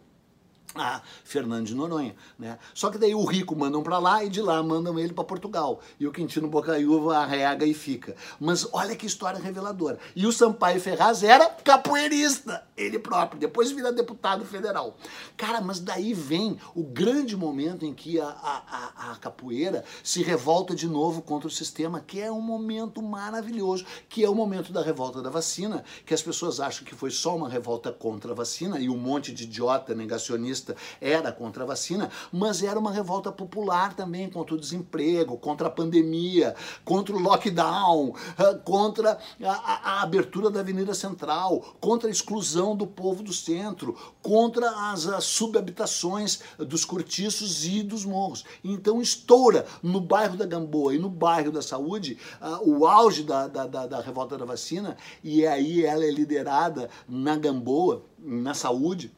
a 0.80 1.02
Fernando 1.24 1.66
de 1.66 1.74
Noronha, 1.74 2.14
né? 2.38 2.58
Só 2.74 2.90
que 2.90 2.98
daí 2.98 3.14
o 3.14 3.24
rico 3.24 3.56
mandam 3.56 3.82
para 3.82 3.98
lá 3.98 4.24
e 4.24 4.28
de 4.28 4.40
lá 4.40 4.62
mandam 4.62 4.98
ele 4.98 5.12
para 5.12 5.24
Portugal. 5.24 5.80
E 5.98 6.06
o 6.06 6.12
Quintino 6.12 6.48
Bocaiúva 6.48 7.18
arrega 7.18 7.64
e 7.64 7.74
fica. 7.74 8.16
Mas 8.40 8.68
olha 8.72 8.96
que 8.96 9.06
história 9.06 9.40
reveladora. 9.40 9.98
E 10.14 10.26
o 10.26 10.32
Sampaio 10.32 10.80
Ferraz 10.80 11.22
era 11.22 11.46
capoeirista, 11.46 12.64
ele 12.76 12.98
próprio. 12.98 13.38
Depois 13.38 13.70
vira 13.70 13.92
deputado 13.92 14.44
federal. 14.44 14.96
Cara, 15.36 15.60
mas 15.60 15.80
daí 15.80 16.14
vem 16.14 16.58
o 16.74 16.82
grande 16.82 17.36
momento 17.36 17.84
em 17.84 17.94
que 17.94 18.18
a, 18.20 18.26
a, 18.26 19.12
a 19.12 19.16
capoeira 19.16 19.84
se 20.02 20.22
revolta 20.22 20.74
de 20.74 20.88
novo 20.88 21.22
contra 21.22 21.48
o 21.48 21.50
sistema, 21.50 22.00
que 22.00 22.20
é 22.20 22.30
um 22.30 22.40
momento 22.40 23.02
maravilhoso, 23.02 23.84
que 24.08 24.24
é 24.24 24.28
o 24.28 24.34
momento 24.34 24.72
da 24.72 24.82
revolta 24.82 25.22
da 25.22 25.30
vacina, 25.30 25.84
que 26.04 26.14
as 26.14 26.22
pessoas 26.22 26.60
acham 26.60 26.84
que 26.84 26.94
foi 26.94 27.10
só 27.10 27.36
uma 27.36 27.48
revolta 27.48 27.92
contra 27.92 28.32
a 28.32 28.34
vacina 28.34 28.78
e 28.78 28.88
um 28.88 28.96
monte 28.96 29.32
de 29.32 29.44
idiota 29.44 29.94
negacionista 29.94 30.65
era 31.00 31.30
contra 31.30 31.64
a 31.64 31.66
vacina, 31.66 32.10
mas 32.32 32.62
era 32.62 32.78
uma 32.78 32.90
revolta 32.90 33.30
popular 33.30 33.94
também 33.94 34.30
contra 34.30 34.54
o 34.54 34.58
desemprego, 34.58 35.36
contra 35.36 35.68
a 35.68 35.70
pandemia, 35.70 36.54
contra 36.84 37.14
o 37.14 37.18
lockdown, 37.18 38.14
ah, 38.38 38.54
contra 38.64 39.18
a, 39.42 39.50
a, 39.50 39.90
a 39.90 40.02
abertura 40.02 40.50
da 40.50 40.60
Avenida 40.60 40.94
Central, 40.94 41.76
contra 41.80 42.08
a 42.08 42.12
exclusão 42.12 42.74
do 42.74 42.86
povo 42.86 43.22
do 43.22 43.32
centro, 43.32 43.96
contra 44.22 44.90
as, 44.90 45.06
as 45.06 45.24
subhabitações 45.24 46.40
dos 46.58 46.84
cortiços 46.84 47.64
e 47.64 47.82
dos 47.82 48.04
morros. 48.04 48.44
Então 48.64 49.00
estoura 49.00 49.66
no 49.82 50.00
bairro 50.00 50.36
da 50.36 50.46
Gamboa 50.46 50.94
e 50.94 50.98
no 50.98 51.08
bairro 51.08 51.52
da 51.52 51.62
Saúde 51.62 52.18
uh, 52.40 52.68
o 52.68 52.86
auge 52.86 53.22
da, 53.22 53.46
da, 53.46 53.66
da, 53.66 53.86
da 53.86 54.00
revolta 54.00 54.36
da 54.36 54.44
vacina, 54.44 54.96
e 55.22 55.46
aí 55.46 55.84
ela 55.84 56.04
é 56.04 56.10
liderada 56.10 56.88
na 57.08 57.36
Gamboa, 57.36 58.02
na 58.18 58.54
Saúde, 58.54 59.12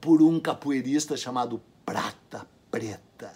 por 0.00 0.22
um 0.22 0.40
capoeirista 0.40 1.16
chamado 1.16 1.60
Prata 1.84 2.46
Preta. 2.70 3.32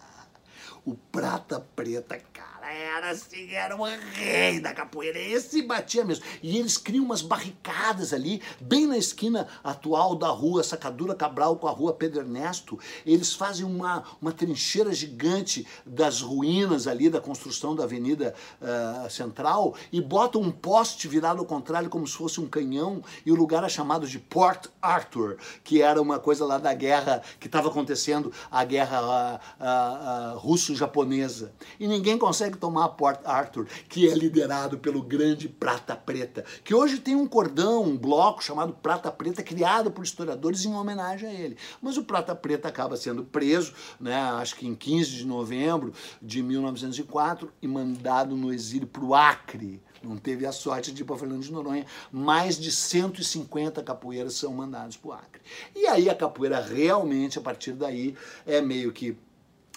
O 0.85 0.95
Prata 0.95 1.61
Preta, 1.61 2.19
cara 2.33 2.58
era 2.72 3.11
assim, 3.11 3.50
era 3.52 3.76
o 3.76 3.85
rei 3.85 4.61
da 4.61 4.72
capoeira. 4.72 5.18
Esse 5.18 5.62
batia 5.62 6.04
mesmo. 6.04 6.24
E 6.42 6.59
eles 6.59 6.76
criam 6.76 7.04
umas 7.04 7.22
barricadas 7.22 8.12
ali, 8.12 8.42
bem 8.61 8.87
na 8.87 8.98
esquina 8.98 9.48
atual 9.62 10.14
da 10.14 10.28
rua 10.28 10.62
Sacadura 10.62 11.14
Cabral 11.14 11.57
com 11.57 11.68
a 11.68 11.70
rua 11.70 11.92
Pedro 11.92 12.20
Ernesto. 12.20 12.78
Eles 13.07 13.33
fazem 13.33 13.64
uma, 13.64 14.04
uma 14.20 14.33
trincheira 14.33 14.92
gigante 14.92 15.66
das 15.87 16.20
ruínas 16.20 16.87
ali 16.87 17.09
da 17.09 17.20
construção 17.20 17.74
da 17.74 17.85
Avenida 17.85 18.35
uh, 18.61 19.11
Central 19.11 19.74
e 19.92 20.00
botam 20.00 20.40
um 20.42 20.50
poste 20.50 21.09
virado 21.09 21.40
ao 21.40 21.46
contrário, 21.46 21.88
como 21.88 22.07
se 22.07 22.14
fosse 22.14 22.40
um 22.40 22.46
canhão, 22.46 23.02
e 23.24 23.33
o 23.33 23.35
lugar 23.35 23.64
é 23.64 23.68
chamado 23.68 24.07
de 24.07 24.18
Port 24.18 24.66
Arthur, 24.83 25.38
que 25.64 25.81
era 25.81 26.00
uma 26.00 26.18
coisa 26.18 26.44
lá 26.44 26.59
da 26.59 26.74
guerra 26.74 27.22
que 27.40 27.46
estava 27.46 27.68
acontecendo, 27.68 28.33
a 28.50 28.64
guerra 28.64 29.40
uh, 29.61 30.37
uh, 30.37 30.38
russo-japonesa. 30.38 31.52
E 31.78 31.87
ninguém 31.87 32.18
consegue 32.18 32.58
tomar 32.59 32.88
Port 32.90 33.21
Arthur, 33.25 33.66
que 33.88 34.09
é 34.09 34.14
liderado 34.14 34.79
pelo 34.79 35.03
grande 35.03 35.49
Prata 35.49 35.97
Preta, 35.97 36.44
que 36.64 36.75
hoje 36.75 36.99
tem 36.99 37.14
um 37.14 37.27
cordão, 37.27 37.85
um 37.85 37.97
bloco 37.97 38.42
chamado 38.42 38.73
Prata 38.73 39.11
Preta, 39.11 39.42
criado 39.42 39.90
por 39.90 40.05
historiadores 40.05 40.64
em 40.64 40.75
homenagem 40.75 41.29
a 41.29 41.33
ele. 41.33 41.57
Mas 41.81 41.97
o 41.97 42.05
Prata 42.05 42.35
Preta 42.35 42.68
acaba 42.68 42.97
sendo 42.97 43.25
preso, 43.25 43.73
né, 44.01 44.14
acho 44.14 44.57
que 44.57 44.66
em 44.66 44.75
15 44.75 45.11
de 45.11 45.27
novembro 45.27 45.92
de 46.21 46.42
1904, 46.42 47.53
e 47.62 47.68
mandado 47.68 48.37
no 48.37 48.53
exílio 48.53 48.87
para 48.87 49.05
o 49.05 49.14
Acre. 49.14 49.83
Não 50.03 50.16
teve 50.16 50.47
a 50.47 50.53
sorte 50.53 50.92
de 50.92 51.03
ir 51.03 51.05
para 51.05 51.16
Fernando 51.16 51.42
de 51.42 51.53
Noronha. 51.53 51.85
Mais 52.12 52.59
de 52.59 52.71
150 52.71 53.83
capoeiras 53.83 54.35
são 54.35 54.53
mandados 54.53 54.97
para 54.97 55.09
o 55.09 55.12
Acre. 55.12 55.42
E 55.75 55.87
aí 55.87 56.09
a 56.09 56.14
capoeira 56.14 56.61
realmente, 56.61 57.38
a 57.38 57.42
partir 57.42 57.73
daí, 57.73 58.14
é 58.47 58.61
meio 58.61 58.92
que 58.92 59.16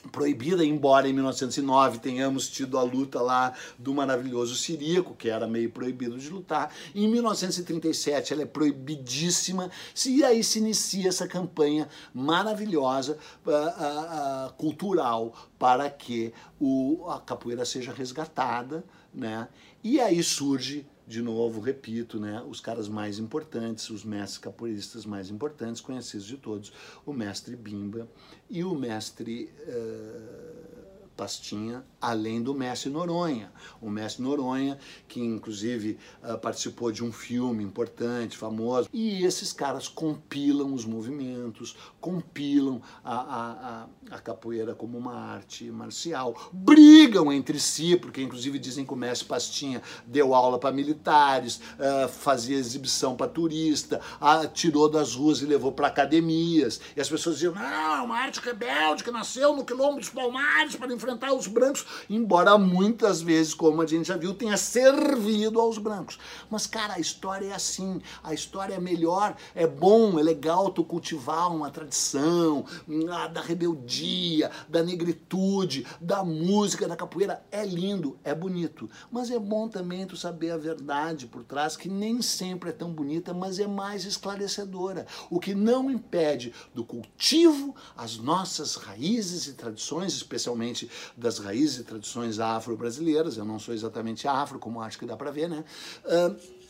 proibida, 0.09 0.63
embora 0.65 1.07
em 1.07 1.13
1909 1.13 1.99
tenhamos 1.99 2.49
tido 2.49 2.77
a 2.77 2.83
luta 2.83 3.21
lá 3.21 3.53
do 3.77 3.93
maravilhoso 3.93 4.55
Sirico, 4.55 5.15
que 5.15 5.29
era 5.29 5.47
meio 5.47 5.69
proibido 5.69 6.17
de 6.17 6.29
lutar. 6.29 6.73
Em 6.95 7.07
1937 7.07 8.33
ela 8.33 8.43
é 8.43 8.45
proibidíssima, 8.45 9.69
e 10.05 10.23
aí 10.23 10.43
se 10.43 10.59
inicia 10.59 11.09
essa 11.09 11.27
campanha 11.27 11.87
maravilhosa 12.13 13.17
uh, 13.45 13.49
uh, 13.49 14.47
uh, 14.47 14.53
cultural 14.53 15.33
para 15.57 15.89
que 15.89 16.33
o, 16.59 17.05
a 17.09 17.19
capoeira 17.19 17.65
seja 17.65 17.93
resgatada, 17.93 18.83
né? 19.13 19.47
E 19.83 19.99
aí 19.99 20.21
surge 20.23 20.85
de 21.11 21.21
novo, 21.21 21.59
repito, 21.59 22.17
né, 22.17 22.41
os 22.47 22.61
caras 22.61 22.87
mais 22.87 23.19
importantes, 23.19 23.89
os 23.89 24.05
mestres 24.05 24.37
capoeiristas 24.37 25.05
mais 25.05 25.29
importantes, 25.29 25.81
conhecidos 25.81 26.25
de 26.25 26.37
todos, 26.37 26.71
o 27.05 27.11
mestre 27.11 27.53
Bimba 27.57 28.07
e 28.49 28.63
o 28.63 28.73
mestre 28.73 29.51
uh, 29.67 30.60
Pastinha, 31.21 31.85
além 32.01 32.41
do 32.41 32.51
mestre 32.51 32.89
Noronha. 32.89 33.51
O 33.79 33.91
mestre 33.91 34.23
Noronha, 34.23 34.79
que 35.07 35.19
inclusive 35.19 35.99
uh, 36.23 36.35
participou 36.39 36.91
de 36.91 37.03
um 37.03 37.11
filme 37.11 37.63
importante, 37.63 38.35
famoso. 38.35 38.89
E 38.91 39.23
esses 39.23 39.53
caras 39.53 39.87
compilam 39.87 40.73
os 40.73 40.83
movimentos, 40.83 41.77
compilam 41.99 42.81
a, 43.03 43.13
a, 43.13 43.51
a, 43.51 44.15
a 44.15 44.19
capoeira 44.19 44.73
como 44.73 44.97
uma 44.97 45.13
arte 45.13 45.65
marcial, 45.65 46.49
brigam 46.51 47.31
entre 47.31 47.59
si, 47.59 47.95
porque 47.95 48.23
inclusive 48.23 48.57
dizem 48.57 48.83
que 48.83 48.93
o 48.93 48.97
mestre 48.97 49.27
Pastinha 49.27 49.79
deu 50.07 50.33
aula 50.33 50.57
para 50.57 50.71
militares, 50.71 51.57
uh, 51.57 52.09
fazia 52.09 52.57
exibição 52.57 53.15
para 53.15 53.27
turista, 53.27 54.01
uh, 54.19 54.47
tirou 54.47 54.89
das 54.89 55.13
ruas 55.13 55.39
e 55.43 55.45
levou 55.45 55.71
para 55.71 55.85
academias. 55.85 56.81
E 56.97 56.99
as 56.99 57.07
pessoas 57.07 57.35
diziam: 57.35 57.53
não, 57.53 57.95
é 57.97 58.01
uma 58.01 58.17
arte 58.17 58.39
rebelde 58.39 59.03
que 59.03 59.11
nasceu 59.11 59.55
no 59.55 59.63
quilombo 59.63 59.99
dos 59.99 60.09
Palmares 60.09 60.75
para 60.75 60.91
enfrentar 60.91 61.10
os 61.33 61.47
brancos, 61.47 61.85
embora 62.09 62.57
muitas 62.57 63.21
vezes, 63.21 63.53
como 63.53 63.81
a 63.81 63.87
gente 63.87 64.07
já 64.07 64.17
viu, 64.17 64.33
tenha 64.33 64.57
servido 64.57 65.59
aos 65.59 65.77
brancos. 65.77 66.19
Mas, 66.49 66.67
cara, 66.67 66.95
a 66.95 66.99
história 66.99 67.47
é 67.47 67.53
assim, 67.53 68.01
a 68.23 68.33
história 68.33 68.75
é 68.75 68.79
melhor, 68.79 69.35
é 69.55 69.65
bom, 69.65 70.19
é 70.19 70.23
legal 70.23 70.69
tu 70.69 70.83
cultivar 70.83 71.53
uma 71.53 71.69
tradição 71.69 72.65
ah, 73.11 73.27
da 73.27 73.41
rebeldia, 73.41 74.51
da 74.67 74.83
negritude, 74.83 75.85
da 75.99 76.23
música, 76.23 76.87
da 76.87 76.95
capoeira, 76.95 77.43
é 77.51 77.65
lindo, 77.65 78.19
é 78.23 78.33
bonito. 78.33 78.89
Mas 79.11 79.31
é 79.31 79.39
bom 79.39 79.67
também 79.67 80.05
tu 80.05 80.17
saber 80.17 80.51
a 80.51 80.57
verdade 80.57 81.27
por 81.27 81.43
trás, 81.43 81.77
que 81.77 81.89
nem 81.89 82.21
sempre 82.21 82.69
é 82.69 82.73
tão 82.73 82.91
bonita, 82.91 83.33
mas 83.33 83.59
é 83.59 83.67
mais 83.67 84.05
esclarecedora. 84.05 85.05
O 85.29 85.39
que 85.39 85.55
não 85.55 85.89
impede 85.89 86.53
do 86.73 86.83
cultivo 86.83 87.75
as 87.95 88.17
nossas 88.17 88.75
raízes 88.75 89.47
e 89.47 89.53
tradições, 89.53 90.13
especialmente 90.13 90.89
das 91.15 91.39
raízes 91.39 91.79
e 91.79 91.83
tradições 91.83 92.39
afro-brasileiras. 92.39 93.37
Eu 93.37 93.45
não 93.45 93.59
sou 93.59 93.73
exatamente 93.73 94.27
afro, 94.27 94.59
como 94.59 94.81
acho 94.81 94.99
que 94.99 95.05
dá 95.05 95.15
para 95.15 95.31
ver, 95.31 95.49
né? 95.49 95.63
Uh, 96.05 96.61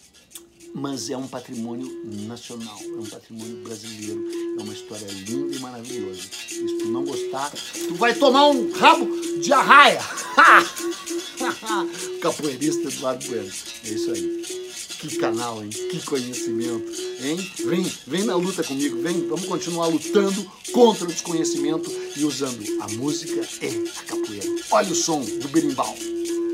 mas 0.74 1.10
é 1.10 1.18
um 1.18 1.28
patrimônio 1.28 1.86
nacional, 2.28 2.80
é 2.82 3.00
um 3.00 3.06
patrimônio 3.06 3.62
brasileiro, 3.64 4.26
é 4.58 4.64
uma 4.64 4.74
história 4.74 5.06
linda 5.06 5.56
e 5.56 5.60
maravilhosa. 5.60 6.22
Se 6.22 6.78
tu 6.80 6.88
não 6.88 7.04
gostar, 7.04 7.52
tu 7.52 7.96
vai 7.96 8.14
tomar 8.14 8.48
um 8.48 8.72
rabo 8.72 9.06
de 9.42 9.52
arraia. 9.52 10.00
Capoeirista 12.22 12.88
Eduardo 12.88 13.28
Bueno. 13.28 13.52
É 13.84 13.90
isso 13.90 14.12
aí. 14.12 14.71
Que 15.02 15.18
canal, 15.18 15.64
hein? 15.64 15.70
Que 15.72 16.00
conhecimento, 16.06 16.92
hein? 17.24 17.52
Vem, 17.66 17.92
vem 18.06 18.24
na 18.24 18.36
luta 18.36 18.64
comigo, 18.64 19.02
vem, 19.02 19.28
vamos 19.28 19.46
continuar 19.46 19.88
lutando 19.88 20.46
contra 20.72 21.06
o 21.06 21.08
desconhecimento 21.08 21.92
e 22.16 22.24
usando 22.24 22.64
a 22.82 22.88
música 22.90 23.42
e 23.64 23.90
a 23.98 24.04
capoeira. 24.04 24.46
Olha 24.70 24.92
o 24.92 24.96
som 24.96 25.22
do 25.22 25.48
berimbau. 25.48 25.96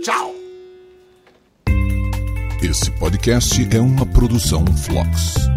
Tchau! 0.02 0.34
Esse 2.64 2.90
podcast 2.92 3.68
é 3.70 3.82
uma 3.82 4.06
produção 4.06 4.66
Flux. 4.78 5.57